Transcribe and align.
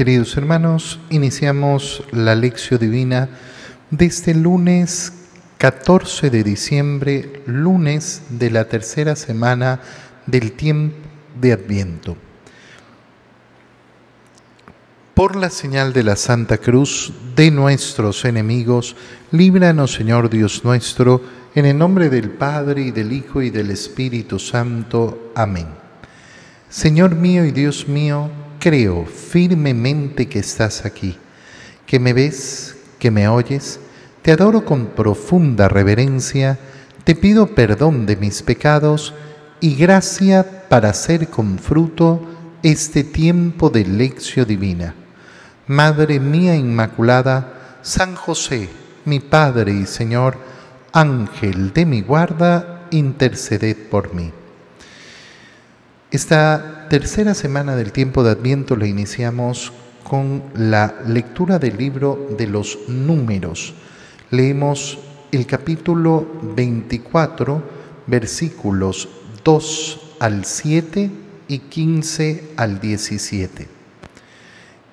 Queridos 0.00 0.34
hermanos, 0.38 0.98
iniciamos 1.10 2.04
la 2.10 2.34
lección 2.34 2.80
divina 2.80 3.28
de 3.90 4.06
este 4.06 4.34
lunes 4.34 5.12
14 5.58 6.30
de 6.30 6.42
diciembre, 6.42 7.42
lunes 7.44 8.22
de 8.30 8.50
la 8.50 8.64
tercera 8.64 9.14
semana 9.14 9.78
del 10.24 10.52
tiempo 10.52 10.96
de 11.38 11.52
Adviento. 11.52 12.16
Por 15.12 15.36
la 15.36 15.50
señal 15.50 15.92
de 15.92 16.02
la 16.02 16.16
Santa 16.16 16.56
Cruz 16.56 17.12
de 17.36 17.50
nuestros 17.50 18.24
enemigos, 18.24 18.96
líbranos 19.32 19.92
Señor 19.92 20.30
Dios 20.30 20.64
nuestro, 20.64 21.20
en 21.54 21.66
el 21.66 21.76
nombre 21.76 22.08
del 22.08 22.30
Padre 22.30 22.84
y 22.84 22.90
del 22.90 23.12
Hijo 23.12 23.42
y 23.42 23.50
del 23.50 23.70
Espíritu 23.70 24.38
Santo. 24.38 25.30
Amén. 25.34 25.66
Señor 26.70 27.16
mío 27.16 27.44
y 27.44 27.50
Dios 27.50 27.86
mío, 27.86 28.30
creo 28.60 29.06
firmemente 29.06 30.28
que 30.28 30.38
estás 30.38 30.84
aquí, 30.84 31.16
que 31.86 31.98
me 31.98 32.12
ves, 32.12 32.76
que 33.00 33.10
me 33.10 33.26
oyes, 33.26 33.80
te 34.22 34.30
adoro 34.30 34.64
con 34.64 34.88
profunda 34.88 35.68
reverencia, 35.68 36.58
te 37.02 37.16
pido 37.16 37.54
perdón 37.54 38.06
de 38.06 38.16
mis 38.16 38.42
pecados 38.42 39.14
y 39.58 39.74
gracia 39.74 40.68
para 40.68 40.90
hacer 40.90 41.28
con 41.28 41.58
fruto 41.58 42.24
este 42.62 43.02
tiempo 43.02 43.70
de 43.70 43.84
lección 43.86 44.46
divina. 44.46 44.94
Madre 45.66 46.20
mía 46.20 46.54
Inmaculada, 46.54 47.78
San 47.82 48.14
José, 48.14 48.68
mi 49.06 49.20
Padre 49.20 49.72
y 49.72 49.86
Señor, 49.86 50.36
Ángel 50.92 51.72
de 51.72 51.86
mi 51.86 52.02
guarda, 52.02 52.86
interceded 52.90 53.88
por 53.88 54.14
mí. 54.14 54.30
Esta 56.10 56.79
tercera 56.90 57.34
semana 57.34 57.76
del 57.76 57.92
tiempo 57.92 58.24
de 58.24 58.32
Adviento 58.32 58.74
la 58.74 58.88
iniciamos 58.88 59.72
con 60.02 60.42
la 60.56 60.92
lectura 61.06 61.60
del 61.60 61.76
libro 61.76 62.26
de 62.36 62.48
los 62.48 62.80
números. 62.88 63.74
Leemos 64.32 64.98
el 65.30 65.46
capítulo 65.46 66.26
24, 66.56 67.62
versículos 68.08 69.08
2 69.44 70.00
al 70.18 70.44
7 70.44 71.12
y 71.46 71.58
15 71.60 72.54
al 72.56 72.80
17. 72.80 73.68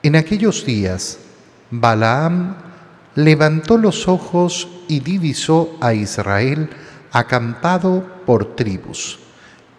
En 0.04 0.16
aquellos 0.16 0.68
días, 0.68 1.18
Balaam 1.72 2.58
levantó 3.16 3.76
los 3.76 4.08
ojos 4.08 4.68
y 4.88 5.00
divisó 5.00 5.76
a 5.82 5.96
Israel 5.96 6.70
acampado 7.12 8.06
por 8.28 8.56
tribus 8.56 9.18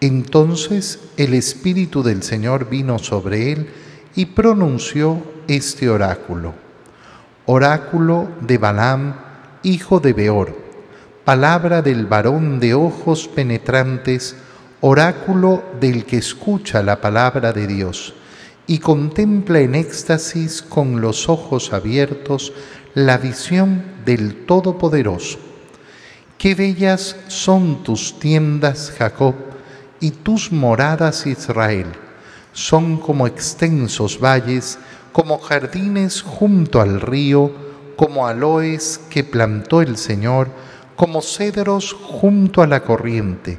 entonces 0.01 1.01
el 1.17 1.35
Espíritu 1.35 2.03
del 2.03 2.23
Señor 2.23 2.69
vino 2.69 2.99
sobre 2.99 3.53
él 3.53 3.69
y 4.15 4.27
pronunció 4.27 5.23
este 5.49 5.89
oráculo. 5.89 6.55
Oráculo 7.47 8.29
de 8.41 8.59
Balaam, 8.59 9.17
hijo 9.63 10.01
de 10.01 10.13
Beor, 10.13 10.57
palabra 11.25 11.83
del 11.83 12.07
varón 12.07 12.61
de 12.61 12.75
ojos 12.75 13.29
penetrantes, 13.29 14.37
oráculo 14.81 15.63
del 15.81 16.05
que 16.05 16.19
escucha 16.19 16.83
la 16.83 17.01
palabra 17.01 17.53
de 17.53 17.67
Dios 17.67 18.15
y 18.67 18.79
contempla 18.79 19.61
en 19.61 19.75
éxtasis 19.75 20.63
con 20.63 21.01
los 21.01 21.29
ojos 21.29 21.73
abiertos 21.73 22.53
la 22.95 23.19
visión 23.19 23.83
del 24.05 24.47
Todopoderoso. 24.47 25.39
Qué 26.37 26.55
bellas 26.55 27.17
son 27.29 27.83
tus 27.83 28.19
tiendas, 28.21 28.93
Jacob, 28.97 29.35
y 30.01 30.11
tus 30.11 30.53
moradas, 30.53 31.27
Israel, 31.27 31.87
son 32.53 32.99
como 32.99 33.27
extensos 33.27 34.19
valles, 34.23 34.79
como 35.13 35.39
jardines 35.39 36.23
junto 36.23 36.81
al 36.81 37.01
río, 37.01 37.53
como 37.97 38.27
aloes 38.27 39.01
que 39.11 39.25
plantó 39.25 39.83
el 39.83 39.97
Señor, 39.97 40.49
como 40.97 41.23
cedros 41.23 41.93
junto 41.93 42.63
a 42.63 42.67
la 42.67 42.81
corriente. 42.81 43.59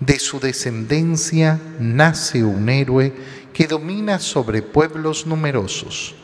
De 0.00 0.18
su 0.18 0.40
descendencia 0.40 1.60
nace 1.78 2.42
un 2.42 2.68
héroe 2.68 3.12
que 3.52 3.66
domina 3.66 4.18
sobre 4.18 4.62
pueblos 4.62 5.26
numerosos. 5.26 6.14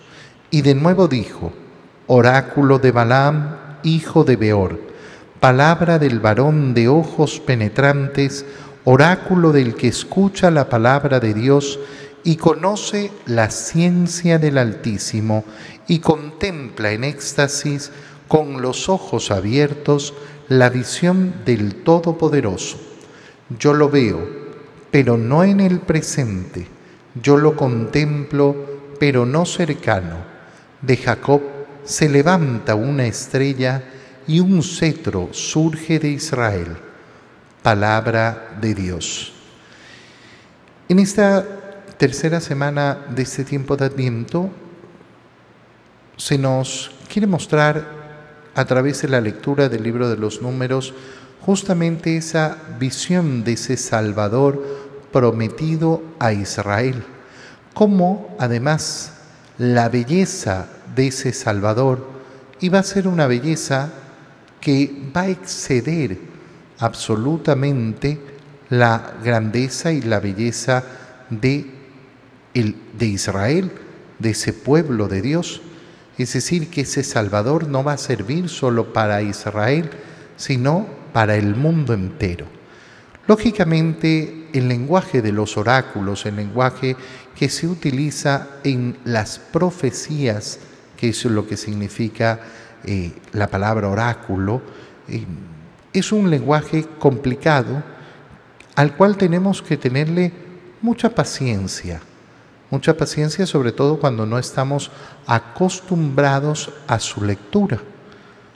Y 0.51 0.63
de 0.63 0.75
nuevo 0.75 1.09
dijo, 1.09 1.53
oráculo 2.07 2.79
de 2.79 2.91
Balaam, 2.91 3.57
hijo 3.83 4.25
de 4.25 4.37
Beor, 4.37 4.81
palabra 5.41 5.99
del 5.99 6.21
varón 6.21 6.75
de 6.75 6.89
ojos 6.89 7.39
penetrantes, 7.39 8.45
oráculo 8.91 9.53
del 9.53 9.75
que 9.75 9.89
escucha 9.89 10.51
la 10.51 10.71
palabra 10.71 11.21
de 11.21 11.35
Dios 11.35 11.79
y 12.25 12.37
conoce 12.37 13.11
la 13.27 13.51
ciencia 13.51 14.39
del 14.39 14.57
Altísimo 14.57 15.45
y 15.87 15.99
contempla 15.99 16.93
en 16.93 17.05
éxtasis 17.05 17.93
con 18.29 18.63
los 18.63 18.89
ojos 18.89 19.31
abiertos 19.31 20.15
la 20.49 20.71
visión 20.71 21.35
del 21.45 21.75
Todopoderoso. 21.75 22.79
Yo 23.59 23.75
lo 23.75 23.91
veo, 23.91 24.27
pero 24.91 25.19
no 25.19 25.45
en 25.45 25.61
el 25.61 25.81
presente. 25.81 26.67
Yo 27.23 27.37
lo 27.37 27.57
contemplo, 27.57 28.57
pero 28.99 29.27
no 29.27 29.45
cercano. 29.45 30.17
De 30.81 30.97
Jacob 30.97 31.43
se 31.85 32.09
levanta 32.09 32.75
una 32.75 33.05
estrella 33.05 33.83
y 34.27 34.41
un 34.41 34.63
cetro 34.63 35.29
surge 35.33 35.99
de 35.99 36.09
Israel 36.09 36.88
palabra 37.69 38.57
de 38.63 38.75
Dios. 38.75 39.31
En 40.89 40.99
esta 40.99 41.45
tercera 41.99 42.41
semana 42.41 43.05
de 43.15 43.25
este 43.25 43.45
tiempo 43.45 43.77
de 43.77 43.85
Adviento 43.85 44.49
se 46.17 46.39
nos 46.39 46.91
quiere 47.13 47.27
mostrar 47.27 47.85
a 48.55 48.65
través 48.65 49.03
de 49.03 49.09
la 49.09 49.21
lectura 49.21 49.69
del 49.69 49.83
libro 49.83 50.09
de 50.09 50.17
los 50.17 50.41
números 50.41 50.95
justamente 51.43 52.17
esa 52.17 52.57
visión 52.81 53.45
de 53.45 53.53
ese 53.53 53.77
Salvador 53.77 54.65
prometido 55.13 56.03
a 56.19 56.33
Israel, 56.33 57.05
como 57.75 58.35
además 58.39 59.13
la 59.59 59.91
belleza 59.91 60.69
de 60.97 61.09
ese 61.09 61.35
Salvador 61.35 62.09
iba 62.61 62.79
a 62.79 62.83
ser 62.83 63.07
una 63.07 63.27
belleza 63.27 63.91
que 64.59 65.11
va 65.15 65.21
a 65.21 65.29
exceder 65.29 66.28
absolutamente 66.79 68.21
la 68.71 69.15
grandeza 69.23 69.93
y 69.93 70.03
la 70.03 70.21
belleza 70.21 70.85
de, 71.31 71.67
el, 72.55 72.77
de 72.99 73.07
Israel, 73.07 73.73
de 74.19 74.31
ese 74.31 74.53
pueblo 74.53 75.09
de 75.09 75.23
Dios. 75.23 75.63
Es 76.19 76.33
decir, 76.33 76.69
que 76.69 76.83
ese 76.83 77.05
Salvador 77.05 77.69
no 77.69 77.85
va 77.85 77.93
a 77.93 77.99
servir 77.99 78.49
solo 78.49 78.93
para 78.93 79.23
Israel, 79.23 79.91
sino 80.37 80.87
para 81.13 81.37
el 81.37 81.55
mundo 81.55 81.95
entero. 81.95 82.47
Lógicamente, 83.27 84.49
el 84.53 84.69
lenguaje 84.69 85.23
de 85.23 85.33
los 85.33 85.57
oráculos, 85.57 86.27
el 86.27 86.37
lenguaje 86.37 86.97
que 87.37 87.49
se 87.49 87.67
utiliza 87.67 88.49
en 88.65 88.99
las 89.05 89.39
profecías, 89.39 90.59
que 90.97 91.11
es 91.11 91.25
lo 91.27 91.47
que 91.47 91.57
significa 91.57 92.41
eh, 92.85 93.13
la 93.33 93.49
palabra 93.49 93.89
oráculo, 93.89 94.63
eh, 95.09 95.25
es 95.99 96.13
un 96.13 96.31
lenguaje 96.31 96.87
complicado 96.99 97.83
al 98.75 98.97
cual 98.97 99.17
tenemos 99.17 99.63
que 99.63 99.77
tenerle 99.77 100.33
mucha 100.81 101.15
paciencia, 101.15 102.01
mucha 102.71 102.97
paciencia 102.97 103.47
sobre 103.47 103.73
todo 103.73 103.99
cuando 103.99 104.27
no 104.27 104.39
estamos 104.39 104.91
acostumbrados 105.27 106.71
a 106.87 107.01
su 107.01 107.25
lectura. 107.25 107.81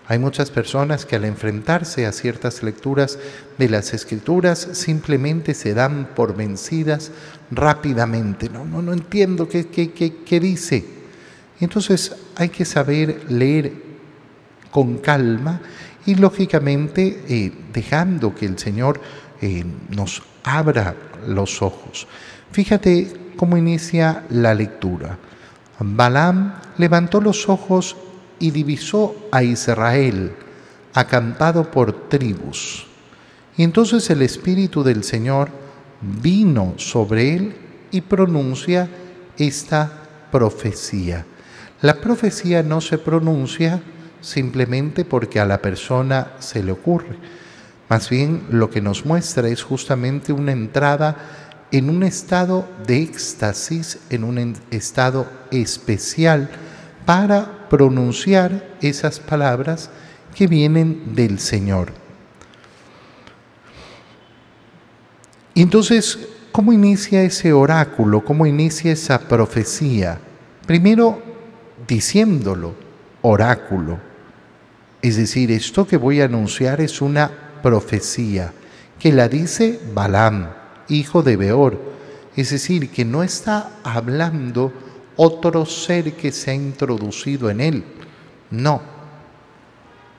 Hay 0.06 0.18
muchas 0.18 0.50
personas 0.50 1.06
que 1.06 1.16
al 1.16 1.24
enfrentarse 1.24 2.06
a 2.06 2.12
ciertas 2.12 2.62
lecturas 2.62 3.18
de 3.56 3.68
las 3.68 3.94
escrituras 3.94 4.68
simplemente 4.72 5.54
se 5.54 5.74
dan 5.74 6.10
por 6.14 6.36
vencidas 6.36 7.12
rápidamente. 7.50 8.48
No, 8.48 8.64
no, 8.64 8.82
no 8.82 8.92
entiendo 8.92 9.48
qué, 9.48 9.68
qué, 9.68 9.92
qué, 9.92 10.16
qué 10.24 10.40
dice. 10.40 10.84
Entonces 11.60 12.14
hay 12.36 12.48
que 12.48 12.64
saber 12.64 13.30
leer 13.30 13.72
con 14.70 14.98
calma 14.98 15.60
y 16.06 16.14
lógicamente 16.14 17.24
eh, 17.28 17.52
dejando 17.72 18.34
que 18.34 18.46
el 18.46 18.58
Señor 18.58 19.00
eh, 19.40 19.64
nos 19.90 20.22
abra 20.44 20.94
los 21.26 21.62
ojos. 21.62 22.06
Fíjate 22.50 23.32
cómo 23.36 23.56
inicia 23.56 24.24
la 24.30 24.54
lectura. 24.54 25.18
Balaam 25.78 26.54
levantó 26.78 27.20
los 27.20 27.48
ojos 27.48 27.96
y 28.38 28.50
divisó 28.50 29.14
a 29.30 29.42
Israel 29.42 30.32
acampado 30.94 31.70
por 31.70 32.08
tribus. 32.08 32.86
Y 33.56 33.62
entonces 33.62 34.08
el 34.10 34.22
Espíritu 34.22 34.82
del 34.82 35.04
Señor 35.04 35.50
vino 36.00 36.74
sobre 36.76 37.34
él 37.34 37.54
y 37.90 38.00
pronuncia 38.00 38.88
esta 39.38 39.90
profecía. 40.30 41.24
La 41.80 42.00
profecía 42.00 42.62
no 42.62 42.80
se 42.80 42.98
pronuncia 42.98 43.82
simplemente 44.22 45.04
porque 45.04 45.38
a 45.38 45.44
la 45.44 45.60
persona 45.60 46.32
se 46.38 46.62
le 46.62 46.72
ocurre. 46.72 47.16
Más 47.90 48.08
bien 48.08 48.46
lo 48.50 48.70
que 48.70 48.80
nos 48.80 49.04
muestra 49.04 49.48
es 49.48 49.62
justamente 49.62 50.32
una 50.32 50.52
entrada 50.52 51.16
en 51.70 51.90
un 51.90 52.02
estado 52.02 52.66
de 52.86 53.02
éxtasis, 53.02 53.98
en 54.08 54.24
un 54.24 54.56
estado 54.70 55.26
especial 55.50 56.48
para 57.04 57.68
pronunciar 57.68 58.76
esas 58.80 59.20
palabras 59.20 59.90
que 60.34 60.46
vienen 60.46 61.14
del 61.14 61.38
Señor. 61.38 61.92
Entonces, 65.54 66.18
¿cómo 66.50 66.72
inicia 66.72 67.22
ese 67.22 67.52
oráculo? 67.52 68.24
¿Cómo 68.24 68.46
inicia 68.46 68.92
esa 68.92 69.18
profecía? 69.18 70.18
Primero, 70.66 71.20
diciéndolo, 71.86 72.74
oráculo. 73.22 74.11
Es 75.02 75.16
decir, 75.16 75.50
esto 75.50 75.86
que 75.86 75.96
voy 75.96 76.20
a 76.20 76.26
anunciar 76.26 76.80
es 76.80 77.02
una 77.02 77.28
profecía 77.62 78.52
que 79.00 79.12
la 79.12 79.28
dice 79.28 79.80
Balaam, 79.92 80.50
hijo 80.88 81.24
de 81.24 81.36
Beor. 81.36 81.80
Es 82.36 82.50
decir, 82.50 82.88
que 82.88 83.04
no 83.04 83.24
está 83.24 83.70
hablando 83.82 84.72
otro 85.16 85.66
ser 85.66 86.14
que 86.14 86.30
se 86.30 86.52
ha 86.52 86.54
introducido 86.54 87.50
en 87.50 87.60
él. 87.60 87.84
No. 88.50 88.80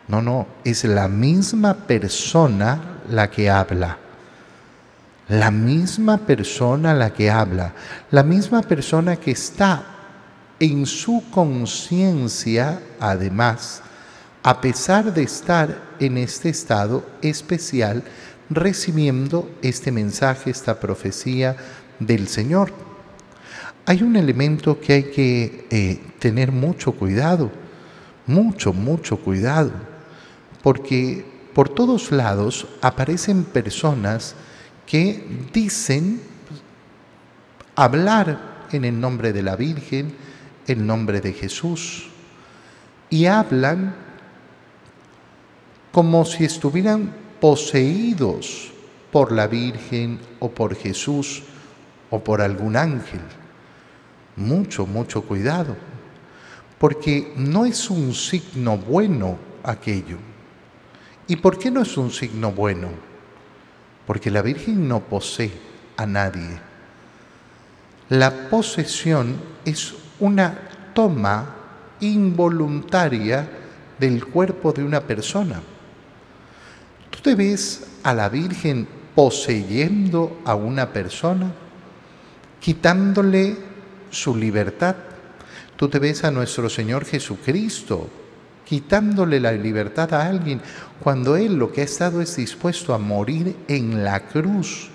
No, 0.10 0.22
no, 0.22 0.48
es 0.66 0.84
la 0.84 1.08
misma 1.08 1.74
persona 1.74 3.00
la 3.10 3.32
que 3.32 3.50
habla. 3.50 3.98
La 5.30 5.50
misma 5.50 6.18
persona 6.18 6.94
la 6.94 7.14
que 7.14 7.32
habla. 7.32 7.74
La 8.12 8.24
misma 8.24 8.62
persona 8.62 9.16
que 9.16 9.32
está 9.32 9.86
en 10.60 10.86
su 10.86 11.24
conciencia, 11.32 12.82
además, 13.00 13.82
a 14.44 14.60
pesar 14.60 15.14
de 15.14 15.24
estar 15.24 15.96
en 16.00 16.18
este 16.18 16.50
estado 16.50 17.06
especial, 17.22 18.04
recibiendo 18.50 19.50
este 19.62 19.92
mensaje, 19.92 20.52
esta 20.52 20.80
profecía 20.80 21.56
del 22.00 22.28
Señor. 22.28 22.74
Hay 23.86 24.04
un 24.04 24.18
elemento 24.18 24.80
que 24.80 24.94
hay 24.94 25.04
que 25.04 25.68
eh, 25.70 26.02
tener 26.20 26.52
mucho 26.52 26.92
cuidado, 26.92 27.52
mucho, 28.28 28.74
mucho 28.74 29.18
cuidado, 29.18 29.72
porque 30.62 31.26
por 31.54 31.70
todos 31.70 32.12
lados 32.12 32.68
aparecen 32.82 33.46
personas 33.46 34.36
que 34.86 35.26
dicen 35.54 36.22
hablar 37.76 38.68
en 38.72 38.84
el 38.86 39.00
nombre 39.00 39.32
de 39.32 39.42
la 39.42 39.56
Virgen, 39.56 40.14
el 40.68 40.86
nombre 40.86 41.22
de 41.22 41.32
Jesús, 41.32 42.10
y 43.10 43.26
hablan 43.26 43.96
como 45.94 46.26
si 46.26 46.44
estuvieran 46.44 47.14
poseídos 47.40 48.72
por 49.12 49.32
la 49.32 49.46
Virgen 49.46 50.20
o 50.40 50.50
por 50.50 50.76
Jesús 50.76 51.44
o 52.10 52.20
por 52.20 52.42
algún 52.42 52.76
ángel. 52.76 53.22
Mucho, 54.36 54.88
mucho 54.88 55.22
cuidado, 55.22 55.78
porque 56.80 57.32
no 57.38 57.68
es 57.68 57.92
un 57.92 58.16
signo 58.16 58.76
bueno 58.76 59.38
aquello. 59.62 60.18
¿Y 61.28 61.36
por 61.36 61.60
qué 61.60 61.70
no 61.70 61.84
es 61.84 61.96
un 61.96 62.10
signo 62.10 62.52
bueno? 62.52 62.90
Porque 64.08 64.32
la 64.32 64.42
Virgen 64.42 64.88
no 64.88 65.00
posee 65.02 65.52
a 65.96 66.08
nadie. 66.08 66.60
La 68.10 68.50
posesión 68.50 69.36
es 69.64 69.94
una 70.20 70.58
toma 70.96 71.56
involuntaria 72.00 73.48
del 74.00 74.26
cuerpo 74.26 74.74
de 74.74 74.84
una 74.84 75.00
persona. 75.00 75.62
¿Tú 77.24 77.30
te 77.30 77.36
ves 77.36 77.88
a 78.04 78.14
la 78.14 78.28
Virgen 78.28 78.86
poseyendo 79.16 80.42
a 80.44 80.56
una 80.56 80.92
persona, 80.92 81.54
quitándole 82.60 83.56
su 84.10 84.36
libertad? 84.36 84.98
¿Tú 85.78 85.88
te 85.88 86.00
ves 86.00 86.26
a 86.26 86.32
nuestro 86.32 86.70
Señor 86.70 87.06
Jesucristo 87.06 88.10
quitándole 88.66 89.40
la 89.40 89.54
libertad 89.54 90.14
a 90.14 90.28
alguien 90.28 90.60
cuando 91.02 91.38
Él 91.38 91.56
lo 91.56 91.72
que 91.72 91.80
ha 91.80 91.86
estado 91.86 92.20
es 92.20 92.36
dispuesto 92.36 92.94
a 92.94 92.98
morir 92.98 93.56
en 93.70 94.04
la 94.04 94.28
cruz, 94.28 94.90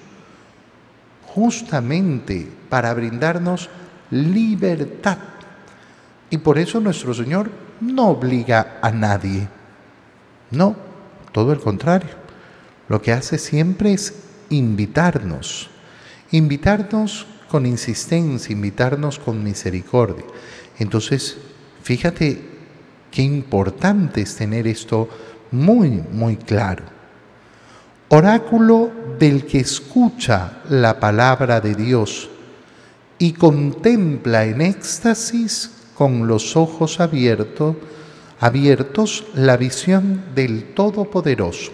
justamente 1.28 2.46
para 2.69 2.92
brindarnos 2.92 3.70
libertad? 4.10 5.16
Y 6.28 6.36
por 6.36 6.58
eso 6.58 6.78
nuestro 6.78 7.14
Señor 7.14 7.50
no 7.81 8.08
obliga 8.08 8.81
a 8.82 8.90
nadie. 8.90 9.48
No, 10.50 10.88
todo 11.32 11.52
el 11.52 11.60
contrario. 11.60 12.10
Lo 12.88 13.02
que 13.02 13.12
hace 13.12 13.38
siempre 13.38 13.92
es 13.92 14.14
invitarnos, 14.50 15.69
invitarnos 16.30 17.26
con 17.48 17.66
insistencia, 17.66 18.52
invitarnos 18.52 19.19
con 19.19 19.42
misericordia. 19.42 20.25
Entonces, 20.78 21.36
fíjate 21.82 22.42
qué 23.10 23.22
importante 23.22 24.22
es 24.22 24.36
tener 24.36 24.66
esto 24.66 25.08
muy, 25.50 25.90
muy 26.12 26.36
claro. 26.36 26.84
Oráculo 28.08 28.90
del 29.19 29.44
que 29.44 29.60
escucha 29.60 30.62
la 30.70 30.98
palabra 30.98 31.60
de 31.60 31.74
Dios 31.74 32.31
y 33.19 33.32
contempla 33.32 34.44
en 34.44 34.60
éxtasis 34.60 35.72
con 35.94 36.26
los 36.26 36.56
ojos 36.56 37.00
abiertos 37.00 37.76
abiertos 38.40 39.26
la 39.35 39.56
visión 39.56 40.35
del 40.35 40.75
Todopoderoso. 40.75 41.73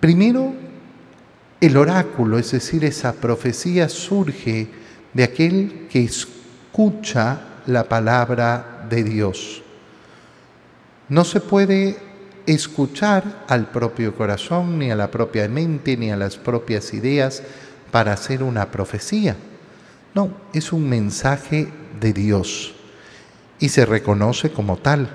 Primero, 0.00 0.52
el 1.60 1.76
oráculo, 1.76 2.38
es 2.38 2.50
decir, 2.50 2.84
esa 2.84 3.12
profecía 3.14 3.88
surge 3.88 4.68
de 5.12 5.24
aquel 5.24 5.86
que 5.90 6.04
escucha 6.04 7.40
la 7.66 7.84
palabra 7.84 8.86
de 8.88 9.02
Dios. 9.02 9.62
No 11.08 11.24
se 11.24 11.40
puede 11.40 11.96
escuchar 12.46 13.44
al 13.48 13.70
propio 13.70 14.14
corazón, 14.14 14.78
ni 14.78 14.90
a 14.90 14.96
la 14.96 15.10
propia 15.10 15.48
mente, 15.48 15.96
ni 15.96 16.10
a 16.10 16.16
las 16.16 16.36
propias 16.36 16.92
ideas 16.92 17.42
para 17.90 18.12
hacer 18.12 18.42
una 18.42 18.70
profecía. 18.70 19.36
No, 20.14 20.30
es 20.52 20.72
un 20.72 20.88
mensaje 20.88 21.68
de 22.00 22.12
Dios 22.12 22.75
y 23.58 23.68
se 23.68 23.86
reconoce 23.86 24.50
como 24.50 24.76
tal. 24.76 25.08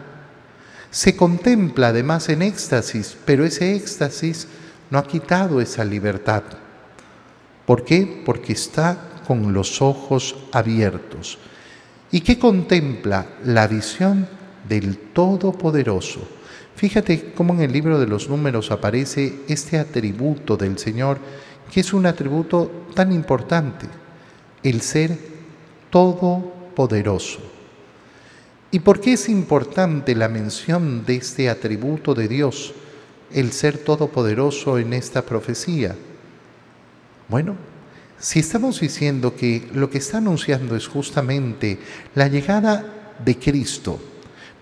Se 0.90 1.16
contempla 1.16 1.88
además 1.88 2.30
en 2.30 2.42
éxtasis, 2.42 3.18
pero 3.26 3.46
ese 3.46 3.76
éxtasis 3.76 4.48
no 4.90 4.98
ha 4.98 5.08
quitado 5.08 5.62
esa 5.62 5.86
libertad. 5.86 6.44
¿Por 7.66 7.86
qué? 7.86 8.22
Porque 8.26 8.54
está 8.54 8.98
con 9.26 9.54
los 9.54 9.82
ojos 9.82 10.36
abiertos. 10.52 11.38
¿Y 12.12 12.22
qué 12.22 12.38
contempla? 12.38 13.28
La 13.46 13.68
visión 13.68 14.28
del 14.68 14.98
Todopoderoso. 14.98 16.28
Fíjate 16.76 17.32
cómo 17.34 17.54
en 17.54 17.62
el 17.62 17.72
libro 17.72 18.00
de 18.00 18.08
los 18.08 18.28
números 18.28 18.72
aparece 18.72 19.42
este 19.48 19.78
atributo 19.78 20.58
del 20.58 20.78
Señor, 20.78 21.20
que 21.72 21.82
es 21.82 21.94
un 21.94 22.06
atributo 22.06 22.86
tan 22.94 23.12
importante, 23.12 23.88
el 24.64 24.82
ser 24.82 25.18
todopoderoso. 25.90 27.51
¿Y 28.74 28.80
por 28.80 29.02
qué 29.02 29.14
es 29.14 29.28
importante 29.28 30.16
la 30.16 30.30
mención 30.30 31.04
de 31.06 31.18
este 31.18 31.50
atributo 31.50 32.14
de 32.14 32.30
Dios, 32.30 32.74
el 33.30 33.52
ser 33.52 33.80
todopoderoso 33.80 34.80
en 34.80 34.94
esta 34.94 35.24
profecía? 35.24 35.94
Bueno, 37.28 37.58
si 38.18 38.40
estamos 38.40 38.80
diciendo 38.80 39.36
que 39.36 39.68
lo 39.74 39.90
que 39.90 39.98
está 39.98 40.20
anunciando 40.20 40.78
es 40.78 40.88
justamente 40.88 41.80
la 42.16 42.30
llegada 42.30 43.14
de 43.24 43.38
Cristo, 43.38 44.00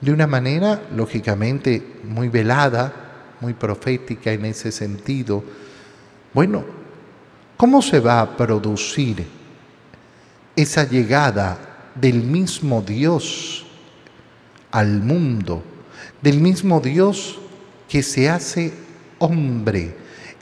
de 0.02 0.12
una 0.12 0.26
manera 0.26 0.88
lógicamente 0.96 2.00
muy 2.04 2.30
velada, 2.30 3.36
muy 3.42 3.54
profética 3.54 4.32
en 4.32 4.46
ese 4.46 4.72
sentido, 4.72 5.44
bueno, 6.34 6.66
¿cómo 7.58 7.84
se 7.84 8.00
va 8.00 8.22
a 8.22 8.38
producir 8.38 9.24
esa 10.56 10.90
llegada 10.90 11.92
del 11.94 12.24
mismo 12.24 12.82
Dios 12.82 13.68
al 14.72 15.02
mundo, 15.02 15.64
del 16.22 16.40
mismo 16.40 16.80
Dios 16.80 17.40
que 17.88 18.04
se 18.04 18.30
hace 18.30 18.74
hombre 19.20 19.96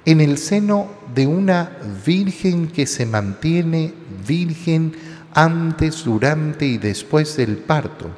en 0.06 0.22
el 0.22 0.38
seno 0.38 0.88
de 1.14 1.28
una 1.28 1.78
virgen 2.06 2.70
que 2.70 2.88
se 2.88 3.06
mantiene 3.06 3.94
virgen 4.26 4.94
antes, 5.34 6.04
durante 6.06 6.66
y 6.66 6.78
después 6.78 7.36
del 7.38 7.58
parto, 7.58 8.10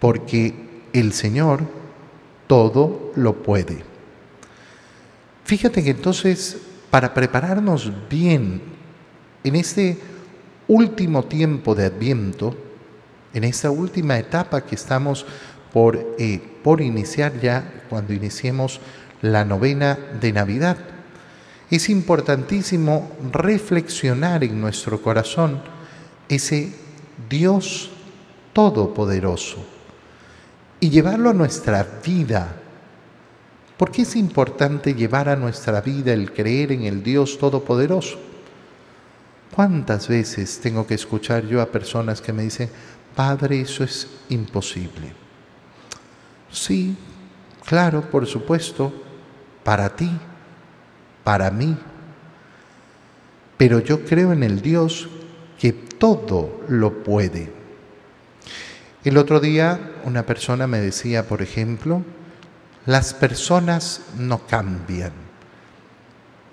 porque 0.00 0.54
el 0.92 1.12
Señor 1.12 1.60
todo 2.46 3.12
lo 3.16 3.42
puede. 3.42 3.84
Fíjate 5.44 5.84
que 5.84 5.90
entonces, 5.90 6.56
para 6.90 7.12
prepararnos 7.12 7.92
bien 8.08 8.62
en 9.44 9.56
este 9.56 9.98
último 10.66 11.24
tiempo 11.24 11.74
de 11.74 11.84
Adviento, 11.84 12.56
en 13.34 13.44
esta 13.44 13.70
última 13.70 14.18
etapa 14.18 14.62
que 14.62 14.76
estamos 14.76 15.26
por, 15.72 16.14
eh, 16.18 16.40
por 16.62 16.80
iniciar 16.80 17.40
ya 17.40 17.82
cuando 17.90 18.12
iniciemos 18.12 18.80
la 19.20 19.44
novena 19.44 19.98
de 20.20 20.32
Navidad. 20.32 20.76
es 21.70 21.88
importantísimo 21.88 23.10
reflexionar 23.32 24.44
en 24.44 24.60
nuestro 24.60 25.02
corazón 25.02 25.60
ese 26.28 26.72
Dios 27.28 27.90
todopoderoso 28.52 29.64
y 30.78 30.90
llevarlo 30.90 31.30
a 31.30 31.34
nuestra 31.34 31.86
vida. 32.04 32.56
¿Por 33.76 33.90
qué 33.90 34.02
es 34.02 34.14
importante 34.14 34.94
llevar 34.94 35.28
a 35.28 35.36
nuestra 35.36 35.80
vida 35.80 36.12
el 36.12 36.32
creer 36.32 36.70
en 36.70 36.82
el 36.82 37.02
Dios 37.02 37.38
todopoderoso? 37.38 38.18
¿Cuántas 39.54 40.08
veces 40.08 40.60
tengo 40.60 40.86
que 40.86 40.94
escuchar 40.94 41.46
yo 41.46 41.60
a 41.60 41.66
personas 41.66 42.20
que 42.20 42.32
me 42.32 42.42
dicen, 42.42 42.68
Padre, 43.14 43.60
eso 43.60 43.84
es 43.84 44.08
imposible? 44.28 45.12
Sí, 46.50 46.96
claro, 47.64 48.02
por 48.10 48.26
supuesto, 48.26 48.92
para 49.62 49.94
ti, 49.94 50.10
para 51.22 51.50
mí. 51.50 51.76
Pero 53.56 53.80
yo 53.80 54.04
creo 54.04 54.32
en 54.32 54.42
el 54.42 54.60
Dios 54.60 55.08
que 55.58 55.72
todo 55.72 56.60
lo 56.68 57.02
puede. 57.02 57.52
El 59.04 59.16
otro 59.16 59.40
día 59.40 59.92
una 60.04 60.26
persona 60.26 60.66
me 60.66 60.80
decía, 60.80 61.26
por 61.28 61.42
ejemplo, 61.42 62.02
las 62.86 63.14
personas 63.14 64.02
no 64.18 64.46
cambian. 64.46 65.12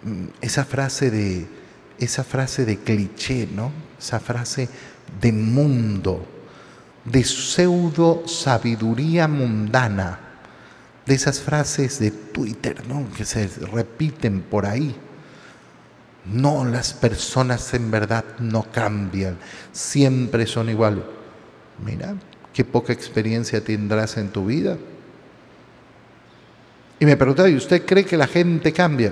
Mm, 0.04 0.26
esa 0.42 0.66
frase 0.66 1.12
de 1.12 1.48
esa 2.00 2.24
frase 2.24 2.66
de 2.66 2.78
cliché, 2.78 3.48
¿no? 3.54 3.72
Esa 4.00 4.20
frase 4.20 4.68
de 5.22 5.32
mundo, 5.32 6.26
de 7.06 7.24
pseudo 7.24 8.24
sabiduría 8.28 9.28
mundana, 9.28 10.20
de 11.06 11.16
esas 11.16 11.40
frases 11.40 12.00
de 12.00 12.12
Twitter, 12.12 12.88
¿no? 12.88 13.08
Que 13.16 13.26
se 13.26 13.48
repiten 13.72 14.42
por 14.42 14.66
ahí. 14.66 14.96
No, 16.26 16.66
las 16.66 16.94
personas 16.94 17.74
en 17.74 17.90
verdad 17.90 18.24
no 18.40 18.64
cambian, 18.72 19.38
siempre 19.72 20.46
son 20.46 20.70
iguales. 20.70 21.04
Mira, 21.84 22.14
qué 22.54 22.64
poca 22.64 22.94
experiencia 22.94 23.64
tendrás 23.64 24.18
en 24.18 24.30
tu 24.30 24.46
vida. 24.46 24.78
Y 27.00 27.06
me 27.06 27.18
preguntaba, 27.18 27.50
¿y 27.50 27.56
usted 27.56 27.84
cree 27.84 28.06
que 28.06 28.18
la 28.18 28.28
gente 28.28 28.72
cambia? 28.72 29.12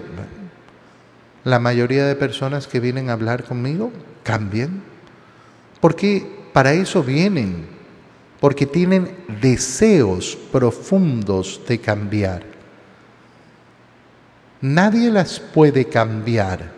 La 1.44 1.58
mayoría 1.58 2.06
de 2.06 2.16
personas 2.16 2.68
que 2.68 2.80
vienen 2.80 3.10
a 3.10 3.14
hablar 3.14 3.44
conmigo 3.44 3.92
cambian. 4.22 4.84
Porque 5.82 6.28
para 6.54 6.74
eso 6.74 7.02
vienen. 7.04 7.79
Porque 8.40 8.66
tienen 8.66 9.16
deseos 9.42 10.38
profundos 10.52 11.62
de 11.68 11.80
cambiar. 11.80 12.44
Nadie 14.62 15.10
las 15.12 15.40
puede 15.40 15.86
cambiar. 15.86 16.72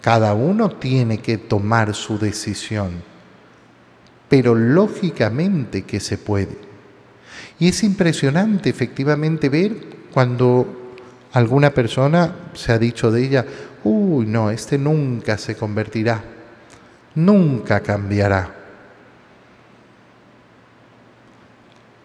Cada 0.00 0.34
uno 0.34 0.70
tiene 0.70 1.18
que 1.18 1.38
tomar 1.38 1.94
su 1.94 2.18
decisión. 2.18 3.02
Pero 4.28 4.54
lógicamente 4.54 5.82
que 5.82 6.00
se 6.00 6.18
puede. 6.18 6.56
Y 7.58 7.68
es 7.68 7.82
impresionante 7.82 8.68
efectivamente 8.70 9.48
ver 9.48 9.96
cuando 10.12 10.94
alguna 11.32 11.70
persona 11.70 12.34
se 12.54 12.72
ha 12.72 12.78
dicho 12.78 13.10
de 13.10 13.24
ella, 13.24 13.46
uy, 13.84 14.26
no, 14.26 14.50
este 14.50 14.78
nunca 14.78 15.38
se 15.38 15.56
convertirá, 15.56 16.22
nunca 17.14 17.80
cambiará. 17.80 18.55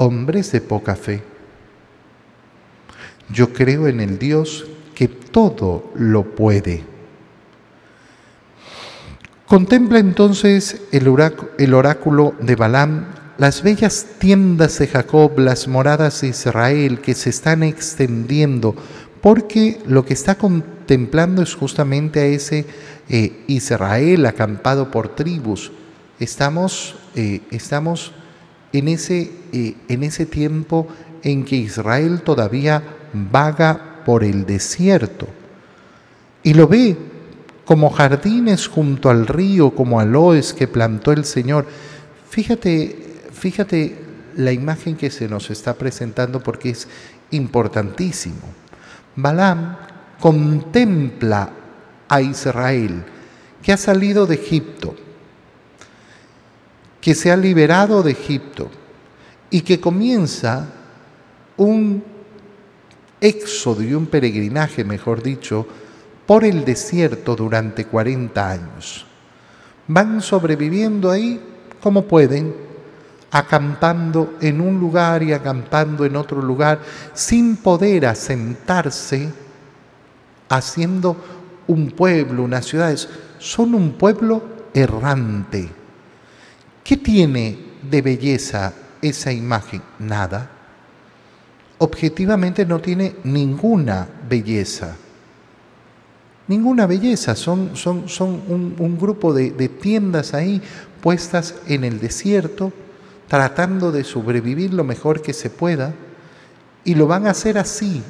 Hombres 0.02 0.52
de 0.52 0.62
poca 0.62 0.96
fe. 0.96 1.22
Yo 3.32 3.54
creo 3.54 3.88
en 3.88 4.00
el 4.00 4.18
Dios 4.18 4.66
que 4.96 5.08
todo 5.08 5.92
lo 5.94 6.24
puede. 6.24 6.84
Contempla 9.46 10.00
entonces 10.00 10.82
el, 10.92 11.08
oráculo 11.08 12.34
de 12.42 12.56
Balaam, 12.56 13.06
las 13.38 13.62
bellas 13.62 14.08
tiendas 14.18 14.80
de 14.80 14.88
Jacob, 14.88 15.38
las 15.38 15.68
moradas 15.68 16.22
de 16.22 16.30
Israel 16.30 17.00
que 17.00 17.14
se 17.14 17.30
están 17.30 17.62
extendiendo 17.62 18.76
porque 19.22 19.80
lo 19.86 20.04
que 20.04 20.16
está 20.16 20.34
contemplando 20.34 21.44
es 21.44 21.54
justamente 21.54 22.22
a 22.22 22.26
ese 22.26 22.66
eh, 23.08 23.44
Israel 23.46 24.26
acampado 24.26 24.90
por 24.90 25.10
tribus. 25.10 25.72
Estamos, 26.20 26.96
eh, 27.14 27.42
estamos 27.52 28.14
en, 28.74 28.88
ese, 28.88 29.32
eh, 29.52 29.76
en 29.88 30.04
ese 30.04 30.26
tiempo 30.26 30.88
en 31.24 31.46
que 31.46 31.56
Israel 31.56 32.22
todavía 32.22 32.84
vaga 33.14 34.02
por 34.06 34.24
el 34.24 34.46
desierto 34.46 35.28
y 36.44 36.54
lo 36.54 36.68
ve 36.68 36.98
como 37.66 37.90
jardines 37.90 38.68
junto 38.68 39.10
al 39.10 39.28
río, 39.28 39.72
como 39.72 40.00
aloes 40.00 40.54
que 40.54 40.68
plantó 40.68 41.12
el 41.12 41.26
Señor. 41.26 41.66
Fíjate, 42.30 43.22
fíjate 43.32 43.98
la 44.36 44.52
imagen 44.52 44.96
que 44.96 45.12
se 45.12 45.28
nos 45.28 45.50
está 45.50 45.76
presentando 45.76 46.42
porque 46.42 46.72
es 46.72 46.88
importantísimo. 47.32 48.42
Balaam 49.16 49.78
contempla 50.20 51.50
a 52.08 52.22
Israel 52.22 53.04
que 53.62 53.72
ha 53.72 53.78
salido 53.78 54.26
de 54.26 54.36
Egipto, 54.36 54.96
que 57.02 57.16
se 57.16 57.32
ha 57.32 57.36
liberado 57.36 58.04
de 58.04 58.12
Egipto 58.12 58.70
y 59.50 59.62
que 59.62 59.82
comienza 59.82 60.68
un 61.58 62.04
éxodo 63.20 63.84
y 63.84 63.94
un 63.94 64.06
peregrinaje, 64.06 64.84
mejor 64.84 65.22
dicho, 65.22 65.68
por 66.26 66.46
el 66.46 66.64
desierto 66.64 67.36
durante 67.36 67.86
40 67.86 68.50
años. 68.50 69.06
Van 69.88 70.22
sobreviviendo 70.22 71.12
ahí 71.12 71.42
como 71.82 72.04
pueden, 72.04 72.56
acampando 73.32 74.36
en 74.40 74.62
un 74.62 74.80
lugar 74.80 75.24
y 75.24 75.34
acampando 75.34 76.06
en 76.06 76.16
otro 76.16 76.42
lugar, 76.42 76.80
sin 77.14 77.58
poder 77.58 78.06
asentarse, 78.06 79.30
haciendo 80.50 81.18
un 81.68 81.92
pueblo, 81.92 82.44
unas 82.44 82.66
ciudades. 82.66 83.10
Son 83.40 83.74
un 83.74 83.94
pueblo 83.94 84.44
errante. 84.74 85.81
¿Qué 86.84 86.98
tiene 86.98 87.58
de 87.90 88.02
belleza 88.02 88.74
esa 89.02 89.32
imagen? 89.32 89.82
Nada. 90.00 90.50
Objetivamente 91.78 92.66
no 92.66 92.80
tiene 92.80 93.16
ninguna 93.24 94.08
belleza. 94.30 94.96
Ninguna 96.48 96.86
belleza. 96.86 97.36
Son, 97.36 97.76
son, 97.76 98.08
son 98.10 98.42
un, 98.48 98.98
grupo 99.00 99.34
de, 99.34 99.52
de 99.52 99.70
tiendas 99.70 100.34
ahí 100.34 100.62
puestas 101.02 101.56
en 101.68 101.84
el 101.84 102.00
desierto 102.00 102.72
tratando 103.32 103.94
de 103.94 104.04
sobrevivir 104.04 104.74
lo 104.74 104.84
mejor 104.84 105.22
que 105.22 105.32
se 105.32 105.50
pueda, 105.50 105.94
y 106.84 106.96
lo 106.96 107.08
van 107.08 107.28
a 107.28 107.30
hacer 107.30 107.58
así, 107.58 108.04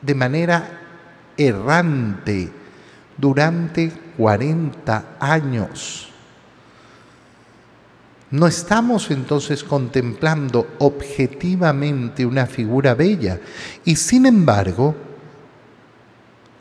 de 0.00 0.14
manera 0.14 0.80
errante, 1.36 2.50
durante 3.18 3.92
40 4.16 5.16
años. 5.20 6.13
No 8.34 8.48
estamos 8.48 9.12
entonces 9.12 9.62
contemplando 9.62 10.74
objetivamente 10.80 12.26
una 12.26 12.46
figura 12.46 12.96
bella 12.96 13.38
y 13.84 13.94
sin 13.94 14.26
embargo, 14.26 14.92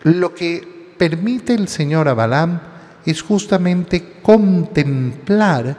lo 0.04 0.36
que 0.36 0.94
permite 1.00 1.56
el 1.56 1.68
Señor 1.68 2.08
a 2.10 2.14
es 3.08 3.24
justamente 3.24 4.20
contemplar 4.22 5.76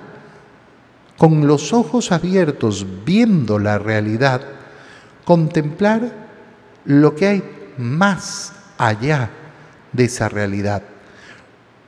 con 1.16 1.46
los 1.46 1.72
ojos 1.72 2.10
abiertos, 2.10 2.84
viendo 3.06 3.60
la 3.60 3.78
realidad, 3.78 4.42
contemplar 5.24 6.12
lo 6.86 7.14
que 7.14 7.28
hay 7.28 7.44
más 7.78 8.52
allá 8.78 9.30
de 9.92 10.06
esa 10.06 10.28
realidad. 10.28 10.82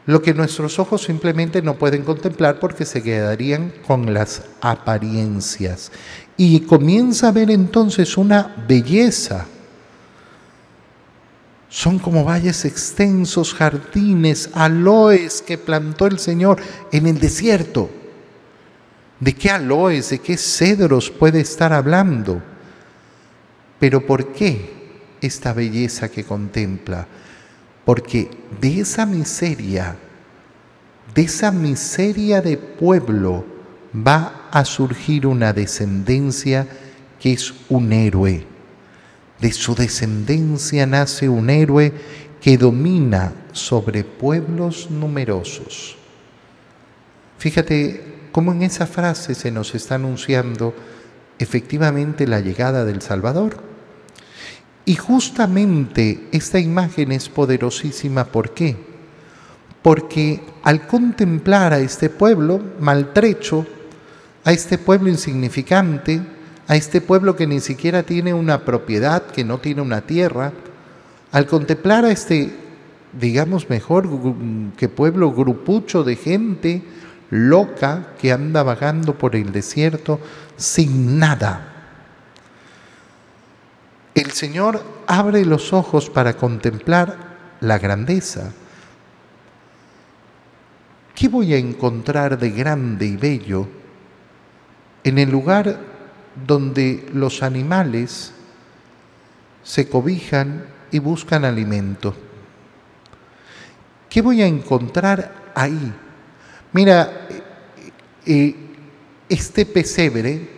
Lo 0.07 0.23
que 0.23 0.35
nuestros 0.35 0.79
ojos 0.79 1.03
simplemente 1.03 1.63
no 1.63 1.75
pueden 1.75 2.03
contemplar 2.03 2.61
porque 2.61 2.85
se 2.85 3.03
quedarían 3.03 3.73
con 3.85 4.15
las 4.15 4.43
apariencias. 4.61 5.91
Y 6.37 6.61
comienza 6.61 7.29
a 7.29 7.33
ver 7.33 7.51
entonces 7.51 8.17
una 8.17 8.55
belleza. 8.69 9.47
Son 11.69 11.99
como 11.99 12.25
valles 12.25 12.65
extensos, 12.65 13.53
jardines, 13.53 14.51
aloes 14.55 15.43
que 15.43 15.59
plantó 15.59 16.07
el 16.07 16.21
Señor 16.21 16.59
en 16.93 17.09
el 17.09 17.19
desierto. 17.19 17.91
¿De 19.19 19.35
qué 19.35 19.51
aloes, 19.51 20.11
de 20.11 20.21
qué 20.21 20.37
cedros 20.37 21.11
puede 21.11 21.41
estar 21.41 21.73
hablando? 21.73 22.41
Pero 23.81 24.07
¿por 24.07 24.33
qué 24.33 24.73
esta 25.21 25.53
belleza 25.53 26.09
que 26.09 26.23
contempla? 26.23 27.09
Porque 27.87 28.29
de 28.61 28.81
esa 28.81 29.07
miseria, 29.07 29.97
de 31.15 31.23
esa 31.23 31.53
miseria 31.53 32.43
de 32.43 32.59
pueblo, 32.59 33.47
va 33.97 34.49
a 34.51 34.65
surgir 34.65 35.27
una 35.27 35.53
descendencia 35.53 36.67
que 37.21 37.33
es 37.33 37.55
un 37.69 37.93
héroe. 37.93 38.45
De 39.41 39.53
su 39.53 39.77
descendencia 39.77 40.85
nace 40.87 41.29
un 41.29 41.49
héroe 41.49 41.93
que 42.41 42.59
domina 42.59 43.33
sobre 43.53 44.03
pueblos 44.03 44.91
numerosos. 44.91 45.97
Fíjate 47.39 48.29
cómo 48.33 48.53
en 48.53 48.63
esa 48.63 48.87
frase 48.87 49.37
se 49.37 49.53
nos 49.53 49.77
está 49.77 49.95
anunciando 49.95 50.75
efectivamente 51.39 52.27
la 52.27 52.41
llegada 52.41 52.85
del 52.85 53.01
Salvador. 53.01 53.63
Y 54.87 54.95
justamente 54.95 56.29
esta 56.31 56.61
imagen 56.61 57.11
es 57.11 57.29
poderosísima, 57.29 58.25
¿por 58.25 58.55
qué? 58.55 58.77
Porque 59.83 60.41
al 60.63 60.87
contemplar 60.87 61.73
a 61.73 61.81
este 61.81 62.09
pueblo 62.09 62.61
maltrecho, 62.79 63.67
a 64.45 64.53
este 64.53 64.79
pueblo 64.79 65.09
insignificante, 65.09 66.23
a 66.69 66.77
este 66.77 67.01
pueblo 67.01 67.35
que 67.35 67.49
ni 67.49 67.59
siquiera 67.59 68.05
tiene 68.05 68.33
una 68.33 68.65
propiedad, 68.65 69.27
que 69.27 69.45
no 69.45 69.59
tiene 69.59 69.83
una 69.83 70.03
tierra, 70.03 70.53
al 71.33 71.47
contemplar 71.47 72.05
a 72.05 72.13
este, 72.13 72.55
digamos 73.13 73.69
mejor, 73.69 74.09
que 74.77 74.89
pueblo 74.89 75.33
grupucho 75.33 76.05
de 76.05 76.15
gente 76.15 76.83
loca 77.31 78.15
que 78.21 78.31
anda 78.31 78.63
vagando 78.63 79.19
por 79.19 79.35
el 79.35 79.51
desierto 79.51 80.21
sin 80.57 81.19
nada, 81.19 81.76
el 84.17 84.33
Señor 84.33 84.83
abre 85.07 85.45
los 85.45 85.73
ojos 85.73 86.11
para 86.11 86.37
contemplar 86.37 87.17
la 87.61 87.79
grandeza. 87.79 88.53
¿Qué 91.15 91.29
voy 91.29 91.55
a 91.55 91.59
encontrar 91.59 92.37
de 92.39 92.51
grande 92.51 93.07
y 93.07 93.17
bello 93.17 93.69
en 95.05 95.19
el 95.19 95.31
lugar 95.31 95.79
donde 96.47 97.09
los 97.13 97.45
animales 97.45 98.33
se 99.63 99.89
cobijan 99.89 100.65
y 100.91 100.99
buscan 100.99 101.45
alimento. 101.45 102.15
¿Qué 104.09 104.23
voy 104.23 104.43
a 104.43 104.47
encontrar 104.47 105.53
ahí? 105.55 105.93
Mira, 106.73 107.29
eh, 108.25 108.55
este 109.29 109.67
pesebre, 109.67 110.49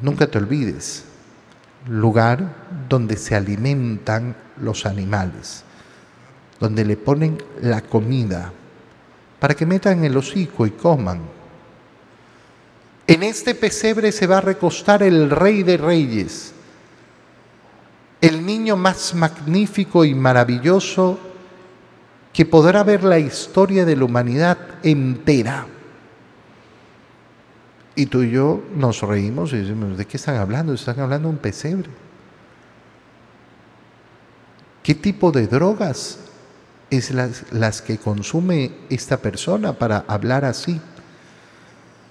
nunca 0.00 0.26
te 0.26 0.38
olvides, 0.38 1.04
lugar 1.88 2.54
donde 2.88 3.16
se 3.16 3.34
alimentan 3.34 4.36
los 4.60 4.86
animales, 4.86 5.64
donde 6.58 6.84
le 6.84 6.96
ponen 6.96 7.38
la 7.60 7.80
comida 7.80 8.52
para 9.38 9.54
que 9.54 9.66
metan 9.66 10.04
el 10.04 10.16
hocico 10.16 10.66
y 10.66 10.70
coman 10.72 11.20
en 13.10 13.24
este 13.24 13.56
pesebre 13.56 14.12
se 14.12 14.28
va 14.28 14.38
a 14.38 14.40
recostar 14.40 15.02
el 15.02 15.30
rey 15.30 15.64
de 15.64 15.76
reyes, 15.76 16.52
el 18.20 18.46
niño 18.46 18.76
más 18.76 19.16
magnífico 19.16 20.04
y 20.04 20.14
maravilloso 20.14 21.18
que 22.32 22.46
podrá 22.46 22.84
ver 22.84 23.02
la 23.02 23.18
historia 23.18 23.84
de 23.84 23.96
la 23.96 24.04
humanidad 24.04 24.58
entera. 24.84 25.66
Y 27.94 28.06
tú 28.06 28.22
y 28.22 28.30
yo 28.30 28.62
nos 28.74 29.02
reímos 29.02 29.52
y 29.52 29.58
decimos, 29.58 29.98
¿de 29.98 30.06
qué 30.06 30.16
están 30.16 30.36
hablando? 30.36 30.72
Están 30.72 31.00
hablando 31.00 31.28
de 31.28 31.34
un 31.34 31.40
pesebre. 31.40 31.90
¿Qué 34.82 34.94
tipo 34.94 35.30
de 35.32 35.46
drogas 35.46 36.18
es 36.88 37.10
las, 37.10 37.52
las 37.52 37.82
que 37.82 37.98
consume 37.98 38.72
esta 38.88 39.16
persona 39.18 39.72
para 39.72 40.04
hablar 40.08 40.44
así? 40.44 40.80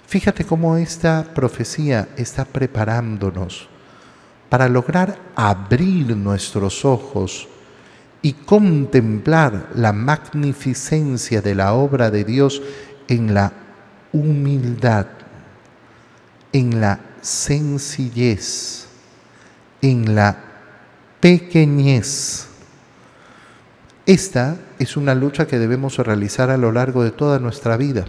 Fíjate 0.06 0.44
cómo 0.44 0.76
esta 0.76 1.24
profecía 1.34 2.08
está 2.16 2.44
preparándonos 2.44 3.68
para 4.50 4.68
lograr 4.68 5.16
abrir 5.36 6.16
nuestros 6.16 6.84
ojos 6.84 7.48
y 8.20 8.32
contemplar 8.32 9.70
la 9.74 9.92
magnificencia 9.92 11.40
de 11.40 11.54
la 11.54 11.72
obra 11.72 12.10
de 12.10 12.24
Dios 12.24 12.60
en 13.08 13.32
la 13.32 13.52
humildad, 14.12 15.06
en 16.52 16.80
la 16.80 17.00
sencillez, 17.20 18.86
en 19.82 20.14
la 20.14 20.36
pequeñez. 21.20 22.46
Esta 24.06 24.56
es 24.78 24.96
una 24.96 25.14
lucha 25.14 25.46
que 25.46 25.58
debemos 25.58 25.98
realizar 25.98 26.50
a 26.50 26.56
lo 26.56 26.72
largo 26.72 27.04
de 27.04 27.10
toda 27.10 27.38
nuestra 27.38 27.76
vida 27.76 28.06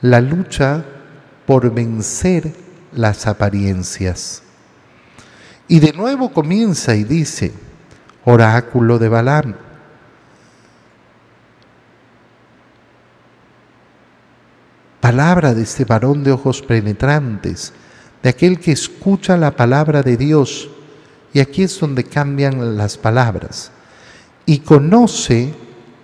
la 0.00 0.20
lucha 0.20 0.84
por 1.46 1.72
vencer 1.72 2.52
las 2.92 3.26
apariencias. 3.26 4.42
Y 5.66 5.80
de 5.80 5.92
nuevo 5.92 6.32
comienza 6.32 6.94
y 6.94 7.04
dice, 7.04 7.52
oráculo 8.24 8.98
de 8.98 9.08
Balaam, 9.08 9.54
palabra 15.08 15.54
de 15.54 15.62
este 15.62 15.86
varón 15.86 16.22
de 16.22 16.32
ojos 16.32 16.60
penetrantes, 16.60 17.72
de 18.22 18.28
aquel 18.28 18.60
que 18.60 18.72
escucha 18.72 19.38
la 19.38 19.56
palabra 19.56 20.02
de 20.02 20.18
Dios, 20.18 20.68
y 21.32 21.40
aquí 21.40 21.62
es 21.62 21.80
donde 21.80 22.04
cambian 22.04 22.76
las 22.76 22.98
palabras, 22.98 23.70
y 24.44 24.58
conoce 24.58 25.54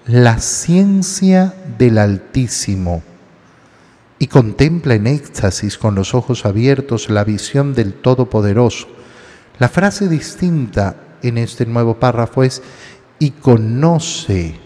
la 0.07 0.39
ciencia 0.39 1.55
del 1.77 1.99
Altísimo 1.99 3.03
y 4.19 4.27
contempla 4.29 4.95
en 4.95 5.07
éxtasis 5.07 5.77
con 5.77 5.95
los 5.95 6.15
ojos 6.15 6.47
abiertos 6.47 7.11
la 7.11 7.25
visión 7.25 7.75
del 7.75 7.93
Todopoderoso. 7.93 8.89
La 9.59 9.69
frase 9.69 10.09
distinta 10.09 10.97
en 11.23 11.37
este 11.37 11.67
nuevo 11.67 12.01
párrafo 12.01 12.43
es 12.43 12.63
y 13.19 13.33
conoce 13.33 14.59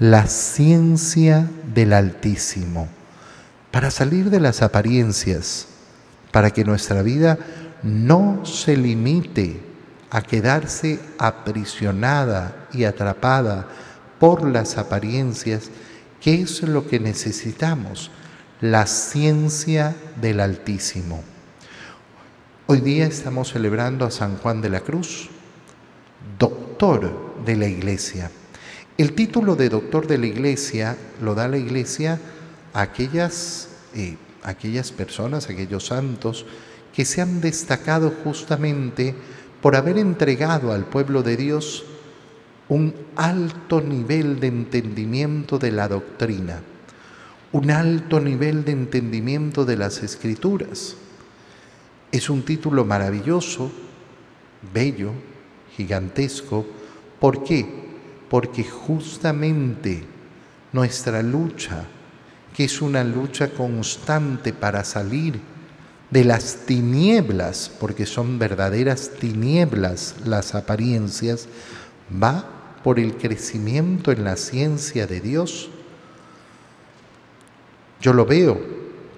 la 0.00 0.26
ciencia 0.26 1.48
del 1.72 1.92
Altísimo 1.92 2.97
para 3.70 3.90
salir 3.90 4.30
de 4.30 4.40
las 4.40 4.62
apariencias, 4.62 5.66
para 6.32 6.50
que 6.50 6.64
nuestra 6.64 7.02
vida 7.02 7.38
no 7.82 8.44
se 8.44 8.76
limite 8.76 9.60
a 10.10 10.22
quedarse 10.22 11.00
aprisionada 11.18 12.68
y 12.72 12.84
atrapada 12.84 13.66
por 14.18 14.48
las 14.48 14.78
apariencias, 14.78 15.70
que 16.20 16.42
es 16.42 16.62
lo 16.62 16.86
que 16.86 16.98
necesitamos 16.98 18.10
la 18.60 18.86
ciencia 18.86 19.94
del 20.20 20.40
Altísimo. 20.40 21.22
Hoy 22.66 22.80
día 22.80 23.06
estamos 23.06 23.52
celebrando 23.52 24.04
a 24.04 24.10
San 24.10 24.36
Juan 24.38 24.60
de 24.60 24.70
la 24.70 24.80
Cruz, 24.80 25.30
doctor 26.38 27.34
de 27.44 27.56
la 27.56 27.66
Iglesia. 27.66 28.30
El 28.96 29.14
título 29.14 29.54
de 29.54 29.68
doctor 29.68 30.06
de 30.06 30.18
la 30.18 30.26
Iglesia 30.26 30.96
lo 31.22 31.34
da 31.34 31.46
la 31.46 31.56
Iglesia 31.56 32.18
aquellas, 32.72 33.68
eh, 33.94 34.16
aquellas 34.42 34.92
personas, 34.92 35.48
aquellos 35.48 35.86
santos 35.86 36.46
que 36.94 37.04
se 37.04 37.20
han 37.20 37.40
destacado 37.40 38.12
justamente 38.24 39.14
por 39.60 39.76
haber 39.76 39.98
entregado 39.98 40.72
al 40.72 40.84
pueblo 40.84 41.22
de 41.22 41.36
Dios 41.36 41.84
un 42.68 42.94
alto 43.16 43.80
nivel 43.80 44.40
de 44.40 44.48
entendimiento 44.48 45.58
de 45.58 45.72
la 45.72 45.88
doctrina 45.88 46.60
un 47.52 47.70
alto 47.70 48.20
nivel 48.20 48.64
de 48.64 48.72
entendimiento 48.72 49.64
de 49.64 49.76
las 49.76 50.02
escrituras. 50.02 50.96
Es 52.12 52.28
un 52.28 52.42
título 52.42 52.84
maravilloso, 52.84 53.70
bello, 54.72 55.12
gigantesco. 55.74 56.66
¿Por 57.18 57.44
qué? 57.44 57.66
Porque 58.28 58.64
justamente 58.64 60.04
nuestra 60.72 61.22
lucha, 61.22 61.86
que 62.58 62.64
es 62.64 62.82
una 62.82 63.04
lucha 63.04 63.52
constante 63.52 64.52
para 64.52 64.82
salir 64.82 65.40
de 66.10 66.24
las 66.24 66.66
tinieblas, 66.66 67.70
porque 67.78 68.04
son 68.04 68.38
verdaderas 68.38 69.12
tinieblas 69.18 70.16
las 70.26 70.54
apariencias, 70.56 71.46
va 72.22 72.44
por 72.82 72.98
el 72.98 73.16
crecimiento 73.16 74.10
en 74.12 74.24
la 74.24 74.36
ciencia 74.36 75.06
de 75.06 75.20
Dios 75.20 75.70
yo 78.00 78.12
lo 78.12 78.24
veo, 78.24 78.60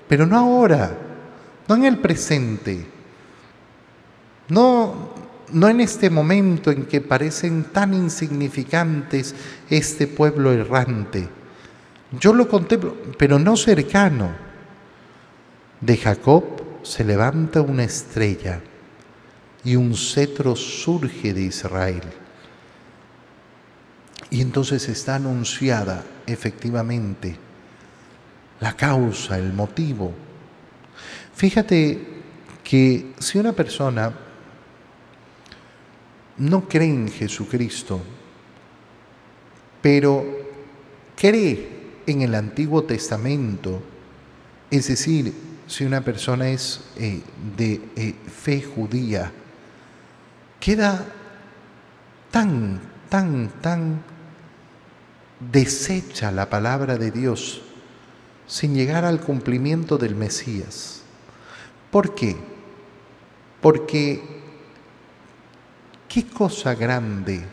pero 0.09 0.26
no 0.26 0.37
ahora, 0.38 0.96
no 1.68 1.74
en 1.74 1.85
el 1.85 1.98
presente, 1.98 2.87
no, 4.48 5.11
no 5.53 5.68
en 5.68 5.81
este 5.81 6.09
momento 6.09 6.70
en 6.70 6.87
que 6.87 7.00
parecen 7.00 7.64
tan 7.64 7.92
insignificantes 7.94 9.35
este 9.68 10.07
pueblo 10.07 10.53
errante. 10.53 11.29
Yo 12.12 12.32
lo 12.32 12.48
contemplo, 12.48 12.96
pero 13.18 13.38
no 13.38 13.56
cercano. 13.56 14.30
De 15.80 15.96
Jacob 15.96 16.44
se 16.82 17.04
levanta 17.04 17.62
una 17.62 17.84
estrella 17.84 18.60
y 19.64 19.76
un 19.76 19.94
cetro 19.94 20.56
surge 20.56 21.32
de 21.32 21.42
Israel. 21.42 22.02
Y 24.30 24.40
entonces 24.40 24.88
está 24.88 25.16
anunciada 25.16 26.04
efectivamente 26.26 27.36
la 28.60 28.76
causa, 28.76 29.38
el 29.38 29.52
motivo. 29.52 30.12
Fíjate 31.34 32.20
que 32.62 33.12
si 33.18 33.38
una 33.38 33.52
persona 33.52 34.12
no 36.36 36.68
cree 36.68 36.88
en 36.88 37.08
Jesucristo, 37.08 38.00
pero 39.82 40.24
cree 41.16 41.79
en 42.10 42.22
el 42.22 42.34
Antiguo 42.34 42.84
Testamento, 42.84 43.82
es 44.70 44.88
decir, 44.88 45.32
si 45.66 45.84
una 45.84 46.00
persona 46.00 46.48
es 46.48 46.80
eh, 46.96 47.22
de 47.56 47.80
eh, 47.96 48.14
fe 48.28 48.62
judía, 48.62 49.32
queda 50.58 51.06
tan, 52.30 52.80
tan, 53.08 53.48
tan 53.60 54.02
desecha 55.38 56.30
la 56.30 56.50
palabra 56.50 56.96
de 56.98 57.10
Dios 57.10 57.62
sin 58.46 58.74
llegar 58.74 59.04
al 59.04 59.20
cumplimiento 59.20 59.96
del 59.96 60.16
Mesías. 60.16 61.02
¿Por 61.90 62.14
qué? 62.14 62.36
Porque 63.60 64.22
qué 66.08 66.26
cosa 66.26 66.74
grande 66.74 67.44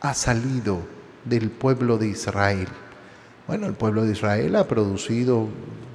ha 0.00 0.14
salido 0.14 0.86
del 1.24 1.50
pueblo 1.50 1.98
de 1.98 2.08
Israel. 2.08 2.68
Bueno, 3.46 3.66
el 3.66 3.74
pueblo 3.74 4.04
de 4.04 4.12
Israel 4.12 4.56
ha 4.56 4.66
producido 4.66 5.48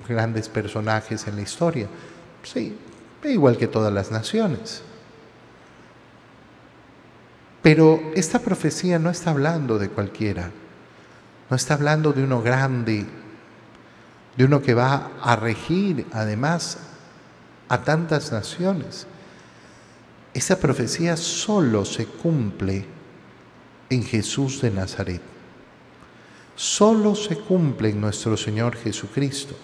grandes 0.08 0.48
personajes 0.48 1.28
en 1.28 1.36
la 1.36 1.42
historia, 1.42 1.88
sí, 2.44 2.78
igual 3.24 3.58
que 3.58 3.68
todas 3.68 3.94
las 3.94 4.12
naciones. 4.12 4.84
Pero 7.62 8.02
esta 8.16 8.40
profecía 8.40 9.00
no 9.00 9.10
está 9.10 9.32
hablando 9.32 9.78
de 9.78 9.90
cualquiera, 9.90 10.50
no 11.50 11.56
está 11.56 11.74
hablando 11.74 12.14
de 12.14 12.24
uno 12.24 12.42
grande, 12.42 13.06
de 14.38 14.46
uno 14.46 14.62
que 14.62 14.74
va 14.74 15.12
a 15.22 15.36
regir 15.36 16.08
además 16.14 16.78
a 17.68 17.84
tantas 17.84 18.32
naciones. 18.32 19.08
Esa 20.34 20.58
profecía 20.58 21.18
solo 21.18 21.84
se 21.84 22.06
cumple 22.06 22.86
en 23.90 24.04
Jesús 24.04 24.62
de 24.62 24.72
Nazaret. 24.72 25.31
Solo 26.62 27.15
se 27.15 27.38
cumple 27.38 27.89
en 27.89 28.00
nuestro 28.00 28.38
Señor 28.38 28.76
Jesucristo. 28.76 29.56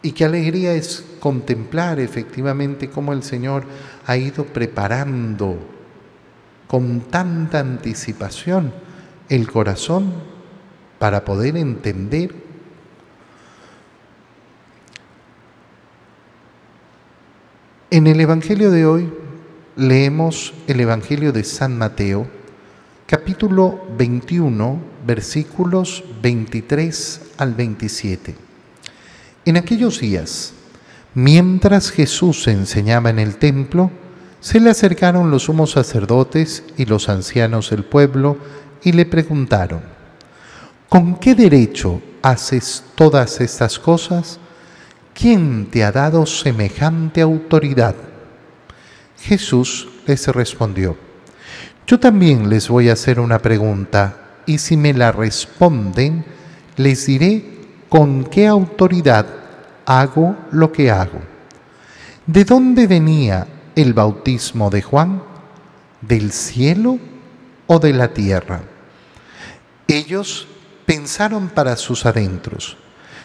Y 0.00 0.12
qué 0.12 0.24
alegría 0.24 0.74
es 0.74 1.04
contemplar 1.18 1.98
efectivamente 1.98 2.88
cómo 2.88 3.12
el 3.12 3.24
Señor 3.24 3.64
ha 4.06 4.16
ido 4.16 4.44
preparando 4.44 5.58
con 6.68 7.00
tanta 7.00 7.58
anticipación 7.58 8.72
el 9.28 9.50
corazón 9.50 10.12
para 11.00 11.24
poder 11.24 11.56
entender 11.56 12.46
En 17.90 18.06
el 18.06 18.20
Evangelio 18.20 18.70
de 18.70 18.86
hoy 18.86 19.12
leemos 19.74 20.54
el 20.68 20.78
Evangelio 20.78 21.32
de 21.32 21.42
San 21.42 21.76
Mateo, 21.76 22.28
capítulo 23.06 23.86
21, 23.96 24.80
versículos 25.06 26.04
23 26.22 27.20
al 27.38 27.54
27. 27.54 28.34
En 29.44 29.56
aquellos 29.56 30.00
días, 30.00 30.52
mientras 31.14 31.90
Jesús 31.90 32.46
enseñaba 32.48 33.10
en 33.10 33.18
el 33.18 33.36
templo, 33.36 33.90
se 34.40 34.60
le 34.60 34.70
acercaron 34.70 35.30
los 35.30 35.44
sumos 35.44 35.72
sacerdotes 35.72 36.64
y 36.76 36.84
los 36.84 37.08
ancianos 37.08 37.70
del 37.70 37.84
pueblo 37.84 38.38
y 38.82 38.92
le 38.92 39.06
preguntaron, 39.06 39.82
¿con 40.88 41.16
qué 41.18 41.34
derecho 41.34 42.02
haces 42.22 42.84
todas 42.94 43.40
estas 43.40 43.78
cosas? 43.78 44.40
¿quién 45.18 45.66
te 45.70 45.82
ha 45.82 45.92
dado 45.92 46.26
semejante 46.26 47.22
autoridad? 47.22 47.96
Jesús 49.18 49.88
les 50.06 50.28
respondió, 50.28 50.96
yo 51.86 52.00
también 52.00 52.48
les 52.50 52.68
voy 52.68 52.88
a 52.88 52.94
hacer 52.94 53.20
una 53.20 53.38
pregunta 53.38 54.40
y 54.44 54.58
si 54.58 54.76
me 54.76 54.92
la 54.92 55.12
responden, 55.12 56.24
les 56.76 57.06
diré 57.06 57.44
con 57.88 58.24
qué 58.24 58.46
autoridad 58.46 59.26
hago 59.84 60.36
lo 60.50 60.72
que 60.72 60.90
hago. 60.90 61.20
¿De 62.26 62.44
dónde 62.44 62.88
venía 62.88 63.46
el 63.76 63.94
bautismo 63.94 64.68
de 64.68 64.82
Juan? 64.82 65.22
¿Del 66.00 66.32
cielo 66.32 66.98
o 67.68 67.78
de 67.78 67.92
la 67.92 68.12
tierra? 68.12 68.62
Ellos 69.86 70.48
pensaron 70.86 71.48
para 71.48 71.76
sus 71.76 72.04
adentros, 72.04 72.76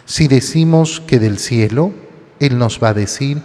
si 0.06 0.28
decimos 0.28 1.02
que 1.02 1.20
del 1.20 1.40
cielo, 1.40 1.94
Él 2.40 2.58
nos 2.58 2.82
va 2.82 2.90
a 2.90 2.94
decir, 2.94 3.42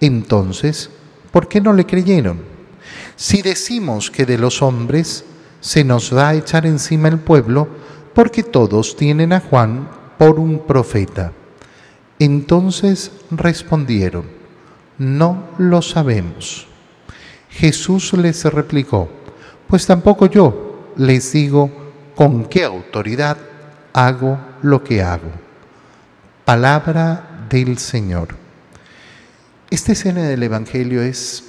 entonces, 0.00 0.90
¿por 1.30 1.48
qué 1.48 1.60
no 1.60 1.72
le 1.72 1.84
creyeron? 1.84 2.55
Si 3.16 3.40
decimos 3.40 4.10
que 4.10 4.26
de 4.26 4.36
los 4.36 4.62
hombres, 4.62 5.24
se 5.60 5.84
nos 5.84 6.14
va 6.14 6.28
a 6.28 6.34
echar 6.34 6.66
encima 6.66 7.08
el 7.08 7.18
pueblo, 7.18 7.66
porque 8.14 8.42
todos 8.42 8.94
tienen 8.94 9.32
a 9.32 9.40
Juan 9.40 9.88
por 10.18 10.38
un 10.38 10.66
profeta. 10.66 11.32
Entonces 12.18 13.10
respondieron, 13.30 14.24
no 14.98 15.48
lo 15.58 15.82
sabemos. 15.82 16.66
Jesús 17.50 18.12
les 18.12 18.44
replicó, 18.44 19.08
pues 19.66 19.86
tampoco 19.86 20.26
yo 20.26 20.92
les 20.96 21.32
digo 21.32 21.70
con 22.14 22.44
qué 22.44 22.64
autoridad 22.64 23.38
hago 23.92 24.38
lo 24.62 24.84
que 24.84 25.02
hago. 25.02 25.30
Palabra 26.44 27.46
del 27.48 27.78
Señor. 27.78 28.28
Esta 29.70 29.92
escena 29.92 30.22
del 30.22 30.42
Evangelio 30.42 31.02
es 31.02 31.45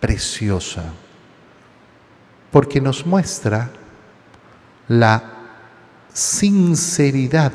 preciosa 0.00 0.84
porque 2.50 2.80
nos 2.80 3.06
muestra 3.06 3.70
la 4.88 5.22
sinceridad 6.12 7.52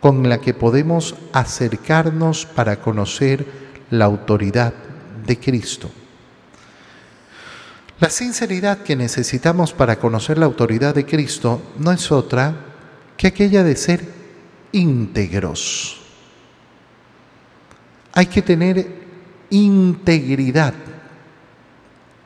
con 0.00 0.28
la 0.28 0.38
que 0.38 0.54
podemos 0.54 1.14
acercarnos 1.32 2.46
para 2.46 2.80
conocer 2.80 3.44
la 3.90 4.06
autoridad 4.06 4.72
de 5.26 5.38
Cristo. 5.38 5.90
La 7.98 8.08
sinceridad 8.08 8.78
que 8.78 8.96
necesitamos 8.96 9.74
para 9.74 9.96
conocer 9.96 10.38
la 10.38 10.46
autoridad 10.46 10.94
de 10.94 11.04
Cristo 11.04 11.60
no 11.78 11.92
es 11.92 12.10
otra 12.10 12.54
que 13.18 13.26
aquella 13.26 13.62
de 13.62 13.76
ser 13.76 14.02
íntegros. 14.72 16.00
Hay 18.14 18.26
que 18.26 18.40
tener 18.40 19.00
integridad 19.50 20.72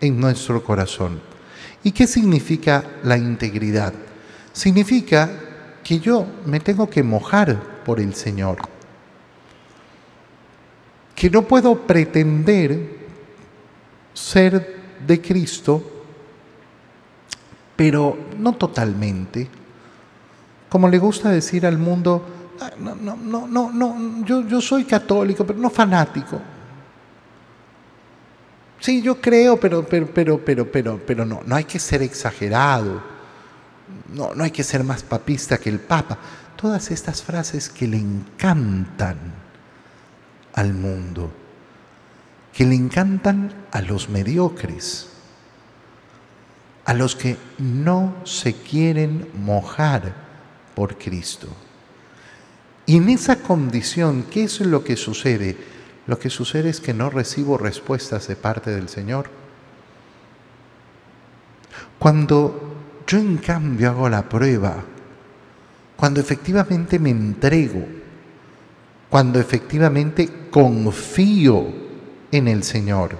en 0.00 0.20
nuestro 0.20 0.62
corazón. 0.62 1.20
¿Y 1.82 1.92
qué 1.92 2.06
significa 2.06 2.82
la 3.02 3.16
integridad? 3.16 3.92
Significa 4.52 5.30
que 5.82 6.00
yo 6.00 6.26
me 6.46 6.60
tengo 6.60 6.88
que 6.88 7.02
mojar 7.02 7.82
por 7.84 8.00
el 8.00 8.14
Señor. 8.14 8.58
Que 11.14 11.28
no 11.28 11.42
puedo 11.42 11.86
pretender 11.86 13.04
ser 14.14 14.80
de 15.06 15.20
Cristo, 15.20 15.82
pero 17.76 18.16
no 18.38 18.54
totalmente. 18.54 19.48
Como 20.68 20.88
le 20.88 20.98
gusta 20.98 21.28
decir 21.30 21.66
al 21.66 21.78
mundo, 21.78 22.24
no, 22.78 22.94
no, 22.94 23.16
no, 23.16 23.46
no, 23.46 23.70
no 23.70 24.24
yo, 24.24 24.46
yo 24.46 24.60
soy 24.60 24.84
católico, 24.84 25.44
pero 25.44 25.58
no 25.58 25.70
fanático. 25.70 26.40
Sí, 28.84 29.00
yo 29.00 29.18
creo, 29.18 29.58
pero, 29.58 29.82
pero, 29.88 30.06
pero, 30.12 30.44
pero, 30.44 30.70
pero, 30.70 31.00
pero 31.06 31.24
no, 31.24 31.40
no 31.46 31.56
hay 31.56 31.64
que 31.64 31.78
ser 31.78 32.02
exagerado. 32.02 33.02
No, 34.12 34.34
no 34.34 34.44
hay 34.44 34.50
que 34.50 34.62
ser 34.62 34.84
más 34.84 35.02
papista 35.02 35.56
que 35.56 35.70
el 35.70 35.80
Papa. 35.80 36.18
Todas 36.54 36.90
estas 36.90 37.22
frases 37.22 37.70
que 37.70 37.88
le 37.88 37.96
encantan 37.96 39.16
al 40.52 40.74
mundo, 40.74 41.32
que 42.52 42.66
le 42.66 42.74
encantan 42.74 43.54
a 43.72 43.80
los 43.80 44.10
mediocres, 44.10 45.08
a 46.84 46.92
los 46.92 47.16
que 47.16 47.38
no 47.56 48.14
se 48.24 48.52
quieren 48.52 49.30
mojar 49.32 50.12
por 50.74 50.98
Cristo. 50.98 51.48
Y 52.84 52.98
en 52.98 53.08
esa 53.08 53.36
condición, 53.36 54.26
¿qué 54.30 54.44
es 54.44 54.60
lo 54.60 54.84
que 54.84 54.96
sucede? 54.96 55.56
Lo 56.06 56.18
que 56.18 56.30
sucede 56.30 56.68
es 56.68 56.80
que 56.80 56.92
no 56.92 57.10
recibo 57.10 57.56
respuestas 57.56 58.28
de 58.28 58.36
parte 58.36 58.70
del 58.70 58.88
Señor. 58.88 59.30
Cuando 61.98 62.74
yo 63.06 63.18
en 63.18 63.38
cambio 63.38 63.90
hago 63.90 64.08
la 64.08 64.28
prueba, 64.28 64.84
cuando 65.96 66.20
efectivamente 66.20 66.98
me 66.98 67.10
entrego, 67.10 67.86
cuando 69.08 69.40
efectivamente 69.40 70.48
confío 70.50 71.66
en 72.30 72.48
el 72.48 72.62
Señor, 72.62 73.16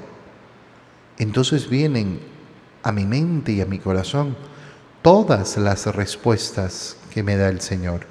entonces 1.18 1.68
vienen 1.68 2.20
a 2.83 2.92
mi 2.92 3.07
mente 3.07 3.53
y 3.53 3.61
a 3.61 3.66
mi 3.66 3.79
corazón 3.79 4.37
todas 5.01 5.57
las 5.57 5.87
respuestas 5.87 6.97
que 7.12 7.23
me 7.23 7.37
da 7.37 7.49
el 7.49 7.61
Señor. 7.61 8.07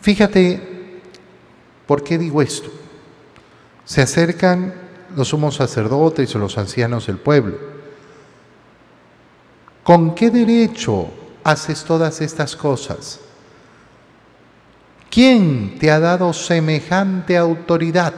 Fíjate, 0.00 1.00
¿por 1.86 2.02
qué 2.04 2.16
digo 2.16 2.40
esto? 2.40 2.70
Se 3.84 4.02
acercan 4.02 4.74
los 5.14 5.28
sumos 5.28 5.56
sacerdotes 5.56 6.34
o 6.34 6.38
los 6.38 6.56
ancianos 6.58 7.06
del 7.06 7.18
pueblo 7.18 7.74
¿Con 9.84 10.14
qué 10.14 10.30
derecho 10.30 11.10
haces 11.44 11.84
todas 11.84 12.22
estas 12.22 12.56
cosas? 12.56 13.20
¿Quién 15.10 15.78
te 15.78 15.90
ha 15.90 16.00
dado 16.00 16.32
semejante 16.32 17.36
autoridad? 17.36 18.14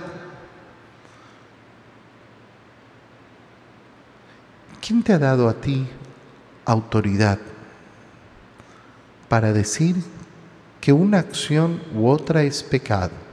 ¿Quién 4.80 5.02
te 5.02 5.12
ha 5.12 5.18
dado 5.18 5.48
a 5.48 5.54
ti 5.54 5.88
autoridad 6.64 7.40
para 9.28 9.52
decir 9.52 9.96
que 10.80 10.92
una 10.92 11.18
acción 11.18 11.82
u 11.92 12.08
otra 12.08 12.44
es 12.44 12.62
pecado? 12.62 13.25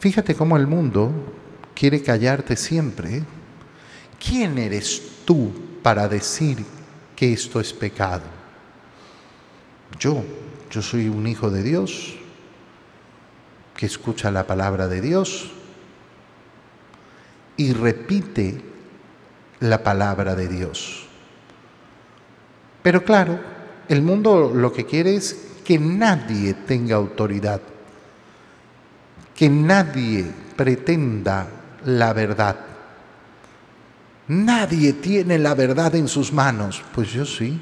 Fíjate 0.00 0.34
cómo 0.34 0.56
el 0.56 0.66
mundo 0.66 1.12
quiere 1.74 2.02
callarte 2.02 2.56
siempre. 2.56 3.18
¿eh? 3.18 3.22
¿Quién 4.18 4.56
eres 4.56 5.24
tú 5.24 5.52
para 5.82 6.08
decir 6.08 6.64
que 7.14 7.32
esto 7.32 7.60
es 7.60 7.72
pecado? 7.74 8.24
Yo, 9.98 10.24
yo 10.70 10.80
soy 10.80 11.08
un 11.08 11.26
hijo 11.26 11.50
de 11.50 11.62
Dios 11.62 12.16
que 13.76 13.84
escucha 13.84 14.30
la 14.30 14.46
palabra 14.46 14.88
de 14.88 15.02
Dios 15.02 15.52
y 17.58 17.74
repite 17.74 18.62
la 19.60 19.82
palabra 19.82 20.34
de 20.34 20.48
Dios. 20.48 21.06
Pero 22.82 23.04
claro, 23.04 23.38
el 23.88 24.00
mundo 24.00 24.50
lo 24.54 24.72
que 24.72 24.86
quiere 24.86 25.14
es 25.14 25.48
que 25.62 25.78
nadie 25.78 26.54
tenga 26.54 26.96
autoridad, 26.96 27.60
que 29.40 29.48
nadie 29.48 30.30
pretenda 30.54 31.48
la 31.86 32.12
verdad. 32.12 32.56
Nadie 34.28 34.92
tiene 34.92 35.38
la 35.38 35.54
verdad 35.54 35.94
en 35.94 36.08
sus 36.08 36.30
manos. 36.30 36.84
Pues 36.94 37.10
yo 37.10 37.24
sí. 37.24 37.58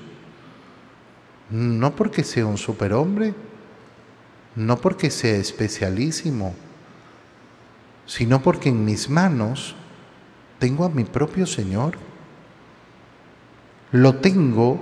No 1.51 1.95
porque 1.95 2.25
sea 2.25 2.47
un 2.47 2.59
superhombre, 2.59 3.33
no 4.57 4.77
porque 4.79 5.09
sea 5.09 5.37
especialísimo, 5.37 6.53
sino 8.07 8.43
porque 8.43 8.71
en 8.71 8.85
mis 8.85 9.09
manos 9.09 9.77
tengo 10.59 10.85
a 10.85 10.89
mi 10.89 11.05
propio 11.05 11.47
Señor. 11.47 11.97
Lo 13.93 14.17
tengo 14.17 14.81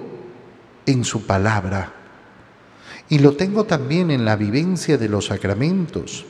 en 0.87 1.04
su 1.04 1.26
palabra 1.26 1.92
y 3.11 3.18
lo 3.18 3.37
tengo 3.37 3.64
también 3.64 4.11
en 4.11 4.24
la 4.24 4.37
vivencia 4.37 4.96
de 4.96 5.11
los 5.11 5.26
sacramentos, 5.26 6.24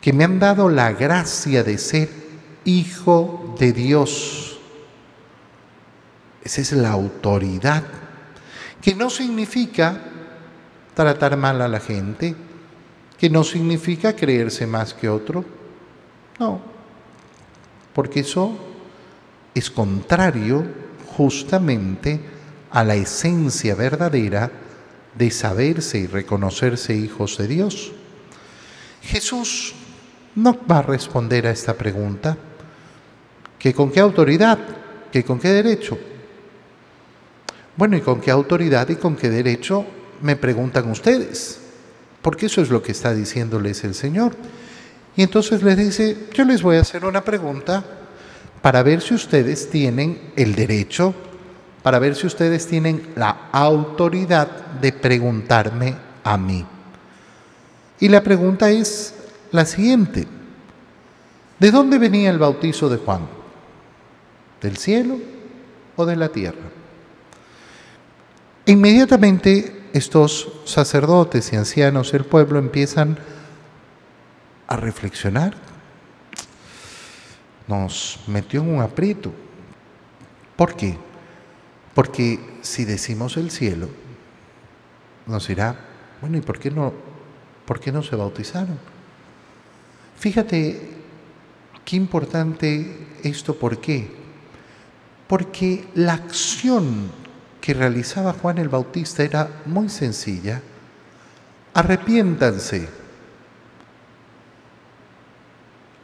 que 0.00 0.12
me 0.12 0.24
han 0.24 0.38
dado 0.38 0.68
la 0.68 0.92
gracia 0.92 1.62
de 1.64 1.78
ser 1.78 2.08
hijo 2.64 3.54
de 3.58 3.72
Dios. 3.72 4.58
Esa 6.42 6.60
es 6.60 6.72
la 6.72 6.90
autoridad, 6.90 7.84
que 8.80 8.94
no 8.94 9.10
significa 9.10 10.00
tratar 10.94 11.36
mal 11.36 11.60
a 11.62 11.68
la 11.68 11.80
gente, 11.80 12.34
que 13.18 13.28
no 13.28 13.44
significa 13.44 14.14
creerse 14.14 14.66
más 14.66 14.94
que 14.94 15.08
otro. 15.08 15.44
No, 16.38 16.60
porque 17.92 18.20
eso 18.20 18.56
es 19.54 19.70
contrario 19.70 20.64
justamente 21.16 22.20
a 22.70 22.84
la 22.84 22.94
esencia 22.94 23.74
verdadera 23.74 24.50
de 25.16 25.30
saberse 25.32 25.98
y 25.98 26.06
reconocerse 26.06 26.94
hijos 26.94 27.38
de 27.38 27.48
Dios. 27.48 27.92
Jesús 29.02 29.74
no 30.38 30.56
va 30.70 30.78
a 30.78 30.82
responder 30.82 31.46
a 31.46 31.50
esta 31.50 31.74
pregunta, 31.74 32.36
que 33.58 33.74
con 33.74 33.90
qué 33.90 33.98
autoridad, 33.98 34.58
que 35.10 35.24
con 35.24 35.40
qué 35.40 35.48
derecho. 35.48 35.98
Bueno, 37.76 37.96
¿y 37.96 38.00
con 38.00 38.20
qué 38.20 38.30
autoridad 38.30 38.88
y 38.88 38.96
con 38.96 39.16
qué 39.16 39.30
derecho 39.30 39.84
me 40.22 40.36
preguntan 40.36 40.88
ustedes? 40.90 41.58
Porque 42.22 42.46
eso 42.46 42.62
es 42.62 42.70
lo 42.70 42.82
que 42.82 42.92
está 42.92 43.12
diciéndoles 43.12 43.82
el 43.82 43.94
Señor. 43.94 44.36
Y 45.16 45.22
entonces 45.22 45.62
les 45.62 45.76
dice, 45.76 46.28
yo 46.32 46.44
les 46.44 46.62
voy 46.62 46.76
a 46.76 46.82
hacer 46.82 47.04
una 47.04 47.24
pregunta 47.24 47.84
para 48.62 48.84
ver 48.84 49.00
si 49.00 49.14
ustedes 49.14 49.68
tienen 49.70 50.32
el 50.36 50.54
derecho, 50.54 51.14
para 51.82 51.98
ver 51.98 52.14
si 52.14 52.28
ustedes 52.28 52.66
tienen 52.66 53.08
la 53.16 53.48
autoridad 53.50 54.48
de 54.80 54.92
preguntarme 54.92 55.96
a 56.22 56.38
mí. 56.38 56.64
Y 57.98 58.08
la 58.08 58.22
pregunta 58.22 58.70
es 58.70 59.14
la 59.52 59.64
siguiente. 59.64 60.26
¿De 61.58 61.70
dónde 61.70 61.98
venía 61.98 62.30
el 62.30 62.38
bautizo 62.38 62.88
de 62.88 62.98
Juan? 62.98 63.26
¿Del 64.60 64.76
cielo 64.76 65.18
o 65.96 66.06
de 66.06 66.16
la 66.16 66.28
tierra? 66.28 66.70
Inmediatamente 68.66 69.88
estos 69.92 70.52
sacerdotes 70.64 71.52
y 71.52 71.56
ancianos 71.56 72.12
del 72.12 72.24
pueblo 72.24 72.58
empiezan 72.58 73.18
a 74.66 74.76
reflexionar. 74.76 75.54
Nos 77.66 78.20
metió 78.26 78.60
en 78.62 78.74
un 78.74 78.82
aprieto. 78.82 79.32
¿Por 80.56 80.76
qué? 80.76 80.98
Porque 81.94 82.58
si 82.62 82.84
decimos 82.84 83.36
el 83.36 83.50
cielo, 83.50 83.88
nos 85.26 85.48
dirá, 85.48 85.76
bueno, 86.20 86.38
¿y 86.38 86.40
por 86.40 86.58
qué 86.58 86.70
no, 86.70 86.92
por 87.66 87.80
qué 87.80 87.90
no 87.90 88.02
se 88.02 88.16
bautizaron? 88.16 88.78
Fíjate 90.18 90.90
qué 91.84 91.96
importante 91.96 93.06
esto, 93.22 93.58
¿por 93.58 93.80
qué? 93.80 94.10
Porque 95.26 95.88
la 95.94 96.14
acción 96.14 97.10
que 97.60 97.74
realizaba 97.74 98.32
Juan 98.32 98.58
el 98.58 98.68
Bautista 98.68 99.22
era 99.22 99.48
muy 99.66 99.88
sencilla. 99.88 100.60
Arrepiéntanse 101.74 102.88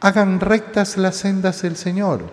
hagan 0.05 0.39
rectas 0.39 0.97
las 0.97 1.15
sendas 1.15 1.63
del 1.63 1.75
Señor, 1.75 2.25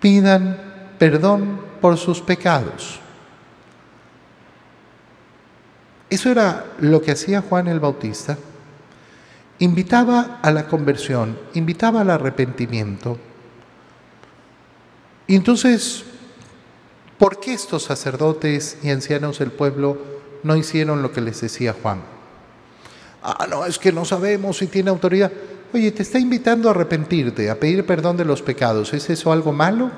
pidan 0.00 0.58
perdón 0.98 1.60
por 1.80 1.96
sus 1.96 2.20
pecados. 2.20 2.98
Eso 6.10 6.28
era 6.28 6.64
lo 6.80 7.00
que 7.00 7.12
hacía 7.12 7.40
Juan 7.40 7.68
el 7.68 7.78
Bautista. 7.78 8.36
Invitaba 9.58 10.38
a 10.42 10.50
la 10.50 10.66
conversión, 10.66 11.38
invitaba 11.54 12.02
al 12.02 12.10
arrepentimiento. 12.10 13.18
Y 15.26 15.34
entonces, 15.34 16.04
¿por 17.18 17.40
qué 17.40 17.54
estos 17.54 17.84
sacerdotes 17.84 18.78
y 18.82 18.90
ancianos 18.90 19.38
del 19.38 19.50
pueblo 19.50 19.98
no 20.42 20.56
hicieron 20.56 21.02
lo 21.02 21.12
que 21.12 21.20
les 21.20 21.40
decía 21.40 21.74
Juan? 21.80 22.02
Ah, 23.22 23.46
no, 23.48 23.64
es 23.64 23.78
que 23.78 23.92
no 23.92 24.04
sabemos 24.04 24.58
si 24.58 24.66
tiene 24.66 24.90
autoridad. 24.90 25.32
Oye, 25.72 25.90
te 25.90 26.02
está 26.02 26.18
invitando 26.18 26.68
a 26.68 26.72
arrepentirte, 26.72 27.50
a 27.50 27.58
pedir 27.58 27.84
perdón 27.84 28.16
de 28.16 28.24
los 28.24 28.42
pecados. 28.42 28.94
¿Es 28.94 29.10
eso 29.10 29.32
algo 29.32 29.52
malo? 29.52 29.90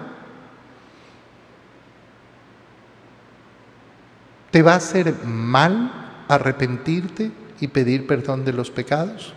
¿Te 4.51 4.63
va 4.63 4.73
a 4.73 4.77
hacer 4.77 5.15
mal 5.25 6.25
arrepentirte 6.27 7.31
y 7.61 7.69
pedir 7.69 8.07
perdón 8.07 8.45
de 8.45 8.53
los 8.55 8.71
pecados? 8.71 9.35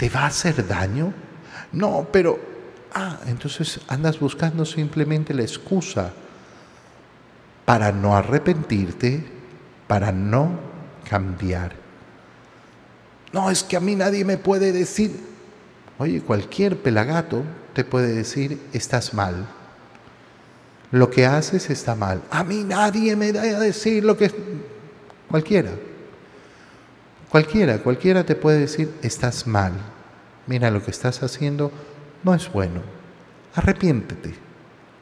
¿Te 0.00 0.08
va 0.08 0.22
a 0.22 0.26
hacer 0.28 0.66
daño? 0.66 1.12
No, 1.72 2.08
pero... 2.10 2.40
Ah, 2.94 3.18
entonces 3.26 3.80
andas 3.86 4.18
buscando 4.18 4.64
simplemente 4.64 5.34
la 5.34 5.42
excusa 5.42 6.10
para 7.66 7.92
no 7.92 8.16
arrepentirte, 8.16 9.22
para 9.86 10.10
no 10.10 10.58
cambiar. 11.06 11.74
No, 13.30 13.50
es 13.50 13.62
que 13.62 13.76
a 13.76 13.80
mí 13.80 13.94
nadie 13.94 14.24
me 14.24 14.38
puede 14.38 14.72
decir. 14.72 15.20
Oye, 15.98 16.22
cualquier 16.22 16.78
pelagato 16.78 17.42
te 17.74 17.84
puede 17.84 18.14
decir, 18.14 18.58
estás 18.72 19.12
mal. 19.12 19.46
Lo 20.92 21.10
que 21.10 21.26
haces 21.26 21.68
está 21.68 21.94
mal. 21.94 22.22
A 22.30 22.42
mí 22.42 22.64
nadie 22.64 23.16
me 23.16 23.32
da 23.32 23.42
a 23.42 23.60
decir 23.60 24.02
lo 24.02 24.16
que... 24.16 24.32
Cualquiera. 25.28 25.72
Cualquiera, 27.30 27.78
cualquiera 27.78 28.24
te 28.24 28.34
puede 28.34 28.58
decir, 28.58 28.92
estás 29.02 29.46
mal. 29.46 29.72
Mira, 30.48 30.70
lo 30.70 30.82
que 30.82 30.90
estás 30.90 31.22
haciendo 31.22 31.70
no 32.24 32.34
es 32.34 32.52
bueno. 32.52 32.82
Arrepiéntete. 33.54 34.34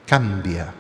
Cambia. 0.07 0.75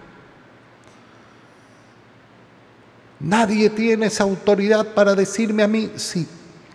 Nadie 3.20 3.70
tiene 3.70 4.06
esa 4.06 4.24
autoridad 4.24 4.94
para 4.94 5.14
decirme 5.14 5.62
a 5.62 5.68
mí, 5.68 5.90
sí, 5.96 6.28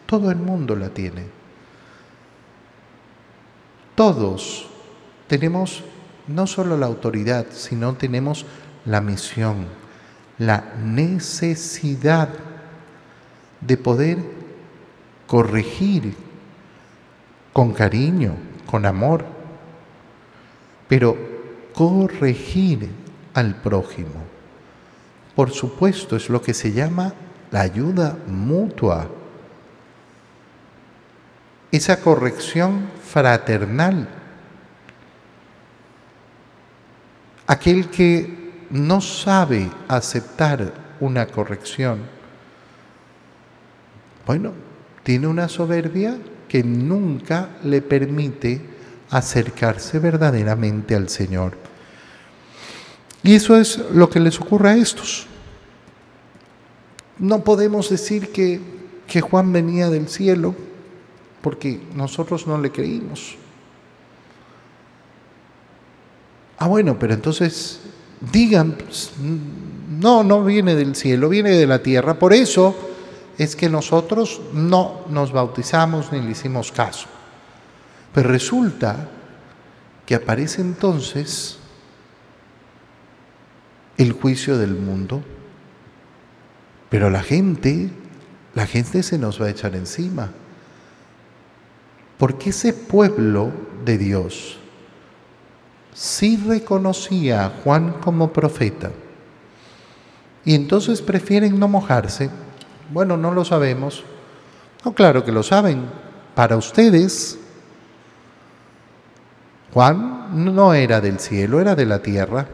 todo 0.08 0.32
el 0.32 0.38
mundo 0.38 0.76
la 0.76 0.90
tiene. 0.90 1.26
Todos 3.96 4.68
tenemos 5.28 5.84
no 6.28 6.48
solo 6.48 6.78
la 6.78 6.88
autoridad, 6.88 7.46
sino 7.52 7.94
tenemos 7.94 8.46
la 8.86 9.02
misión, 9.02 9.68
la 10.40 10.74
necesidad 10.84 12.30
de 13.62 13.78
poder 13.78 14.43
corregir 15.34 16.14
con 17.54 17.74
cariño, 17.74 18.36
con 18.70 18.86
amor, 18.86 19.26
pero 20.88 21.18
corregir 21.74 22.88
al 23.34 23.56
prójimo. 23.56 24.22
Por 25.36 25.50
supuesto, 25.50 26.16
es 26.16 26.30
lo 26.30 26.40
que 26.40 26.54
se 26.54 26.72
llama 26.72 27.16
la 27.50 27.62
ayuda 27.62 28.16
mutua. 28.28 29.10
Esa 31.72 32.00
corrección 32.00 32.92
fraternal. 33.04 34.08
Aquel 37.48 37.90
que 37.90 38.68
no 38.70 39.02
sabe 39.02 39.68
aceptar 39.88 40.72
una 41.00 41.26
corrección, 41.26 42.02
bueno, 44.28 44.73
tiene 45.04 45.28
una 45.28 45.50
soberbia 45.50 46.18
que 46.48 46.64
nunca 46.64 47.58
le 47.64 47.82
permite 47.82 48.62
acercarse 49.10 50.00
verdaderamente 50.00 50.96
al 50.96 51.10
Señor. 51.10 51.58
Y 53.22 53.36
eso 53.36 53.58
es 53.58 53.80
lo 53.94 54.10
que 54.10 54.20
les 54.20 54.40
ocurre 54.40 54.70
a 54.70 54.76
estos. 54.76 55.28
No 57.20 57.44
podemos 57.44 57.90
decir 57.90 58.32
que, 58.32 58.60
que 59.08 59.22
Juan 59.22 59.54
venía 59.54 59.90
del 59.90 60.08
cielo 60.10 60.56
porque 61.42 61.80
nosotros 61.96 62.48
no 62.48 62.58
le 62.58 62.72
creímos. 62.72 63.36
Ah, 66.58 66.68
bueno, 66.68 66.98
pero 66.98 67.14
entonces 67.14 67.82
digan, 68.32 68.78
no, 70.00 70.24
no 70.24 70.44
viene 70.44 70.76
del 70.76 70.96
cielo, 70.96 71.30
viene 71.30 71.52
de 71.52 71.68
la 71.68 71.84
tierra. 71.84 72.18
Por 72.18 72.34
eso 72.34 72.93
es 73.38 73.56
que 73.56 73.70
nosotros 73.70 74.42
no 74.54 75.02
nos 75.10 75.32
bautizamos 75.32 76.12
ni 76.12 76.22
le 76.22 76.32
hicimos 76.32 76.72
caso. 76.72 77.08
Pero 78.14 78.30
resulta 78.30 79.10
que 80.06 80.16
aparece 80.16 80.62
entonces 80.62 81.58
el 83.98 84.12
juicio 84.12 84.58
del 84.58 84.76
mundo. 84.76 85.24
Pero 86.90 87.10
la 87.10 87.24
gente, 87.24 87.90
la 88.54 88.68
gente 88.68 89.02
se 89.02 89.18
nos 89.18 89.42
va 89.42 89.48
a 89.48 89.52
echar 89.52 89.76
encima. 89.76 90.32
Porque 92.18 92.52
ese 92.52 92.74
pueblo 92.74 93.52
de 93.84 93.98
Dios 93.98 94.58
sí 95.94 96.38
reconocía 96.38 97.46
a 97.46 97.50
Juan 97.50 97.94
como 97.94 98.32
profeta. 98.32 98.92
Y 100.46 100.56
entonces 100.56 101.02
prefieren 101.02 101.58
no 101.58 101.68
mojarse 101.68 102.30
bueno, 102.92 103.18
no 103.18 103.32
lo 103.32 103.46
sabemos. 103.46 104.04
No, 104.84 104.94
claro 104.94 105.24
que 105.24 105.32
lo 105.32 105.44
saben. 105.44 105.86
Para 106.36 106.58
ustedes, 106.58 107.40
Juan 109.74 110.46
no 110.54 110.74
era 110.74 111.02
del 111.02 111.20
cielo, 111.20 111.60
era 111.60 111.76
de 111.76 111.86
la 111.86 112.00
tierra. 112.00 112.48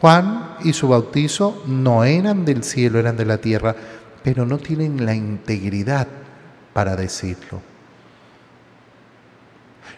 Juan 0.00 0.56
y 0.64 0.72
su 0.72 0.88
bautizo 0.88 1.62
no 1.66 2.04
eran 2.04 2.44
del 2.44 2.62
cielo, 2.62 2.98
eran 2.98 3.16
de 3.16 3.24
la 3.24 3.38
tierra, 3.38 3.74
pero 4.22 4.46
no 4.46 4.58
tienen 4.58 5.04
la 5.04 5.14
integridad 5.14 6.06
para 6.72 6.96
decirlo. 6.96 7.60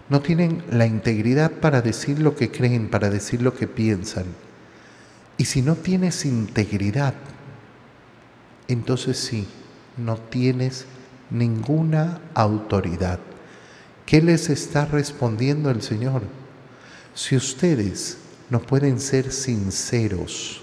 No 0.08 0.20
tienen 0.20 0.64
la 0.70 0.86
integridad 0.86 1.50
para 1.52 1.82
decir 1.82 2.18
lo 2.18 2.34
que 2.34 2.50
creen, 2.50 2.88
para 2.88 3.10
decir 3.10 3.42
lo 3.42 3.54
que 3.54 3.68
piensan. 3.68 4.24
Y 5.36 5.44
si 5.44 5.62
no 5.62 5.76
tienes 5.76 6.24
integridad, 6.24 7.14
entonces 8.72 9.18
sí, 9.18 9.46
no 9.96 10.16
tienes 10.16 10.86
ninguna 11.30 12.20
autoridad. 12.34 13.18
¿Qué 14.06 14.22
les 14.22 14.48
está 14.48 14.84
respondiendo 14.84 15.70
el 15.70 15.82
Señor? 15.82 16.22
Si 17.14 17.36
ustedes 17.36 18.18
no 18.48 18.60
pueden 18.60 19.00
ser 19.00 19.32
sinceros, 19.32 20.62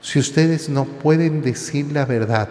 si 0.00 0.18
ustedes 0.18 0.68
no 0.68 0.84
pueden 0.84 1.42
decir 1.42 1.92
la 1.92 2.04
verdad, 2.04 2.48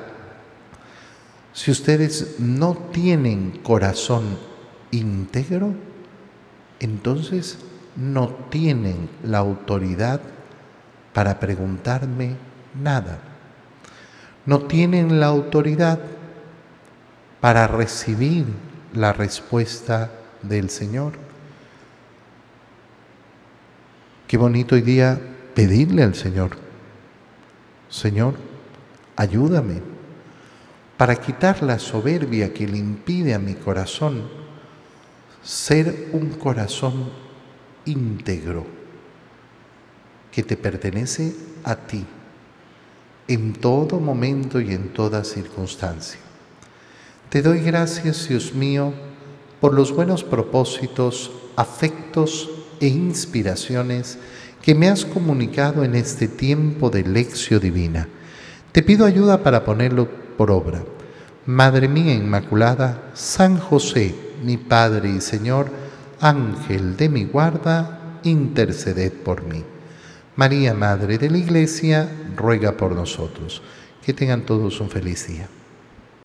si 1.53 1.71
ustedes 1.71 2.39
no 2.39 2.75
tienen 2.93 3.59
corazón 3.63 4.37
íntegro, 4.91 5.73
entonces 6.79 7.57
no 7.97 8.29
tienen 8.49 9.09
la 9.23 9.39
autoridad 9.39 10.21
para 11.13 11.39
preguntarme 11.39 12.37
nada 12.81 13.30
no 14.45 14.59
tienen 14.59 15.19
la 15.19 15.27
autoridad 15.27 15.99
para 17.39 17.67
recibir 17.67 18.45
la 18.93 19.13
respuesta 19.13 20.11
del 20.41 20.69
Señor. 20.69 21.13
Qué 24.27 24.37
bonito 24.37 24.75
hoy 24.75 24.81
día 24.81 25.19
pedirle 25.53 26.03
al 26.03 26.15
Señor, 26.15 26.51
Señor, 27.89 28.35
ayúdame 29.15 29.81
para 30.97 31.15
quitar 31.15 31.61
la 31.63 31.79
soberbia 31.79 32.53
que 32.53 32.67
le 32.67 32.77
impide 32.77 33.33
a 33.33 33.39
mi 33.39 33.55
corazón 33.55 34.29
ser 35.43 36.09
un 36.13 36.29
corazón 36.29 37.09
íntegro 37.85 38.65
que 40.31 40.43
te 40.43 40.55
pertenece 40.55 41.35
a 41.63 41.75
ti 41.75 42.05
en 43.33 43.53
todo 43.53 43.99
momento 43.99 44.59
y 44.59 44.73
en 44.73 44.89
toda 44.89 45.23
circunstancia. 45.23 46.19
Te 47.29 47.41
doy 47.41 47.61
gracias, 47.61 48.27
Dios 48.27 48.53
mío, 48.53 48.93
por 49.61 49.73
los 49.73 49.93
buenos 49.93 50.25
propósitos, 50.25 51.31
afectos 51.55 52.49
e 52.81 52.87
inspiraciones 52.87 54.17
que 54.61 54.75
me 54.75 54.89
has 54.89 55.05
comunicado 55.05 55.85
en 55.85 55.95
este 55.95 56.27
tiempo 56.27 56.89
de 56.89 57.03
lección 57.03 57.61
divina. 57.61 58.09
Te 58.73 58.83
pido 58.83 59.05
ayuda 59.05 59.43
para 59.43 59.63
ponerlo 59.63 60.09
por 60.37 60.51
obra. 60.51 60.83
Madre 61.45 61.87
mía 61.87 62.13
Inmaculada, 62.13 63.11
San 63.13 63.57
José, 63.57 64.13
mi 64.43 64.57
Padre 64.57 65.09
y 65.09 65.21
Señor, 65.21 65.71
Ángel 66.19 66.97
de 66.97 67.07
mi 67.07 67.23
guarda, 67.23 68.19
interceded 68.23 69.13
por 69.13 69.43
mí. 69.43 69.63
María, 70.41 70.73
Madre 70.73 71.19
de 71.19 71.29
la 71.29 71.37
Iglesia, 71.37 72.09
ruega 72.35 72.75
por 72.75 72.93
nosotros. 72.93 73.61
Que 74.03 74.11
tengan 74.11 74.43
todos 74.43 74.81
un 74.81 74.89
feliz 74.89 75.27
día. 75.27 75.47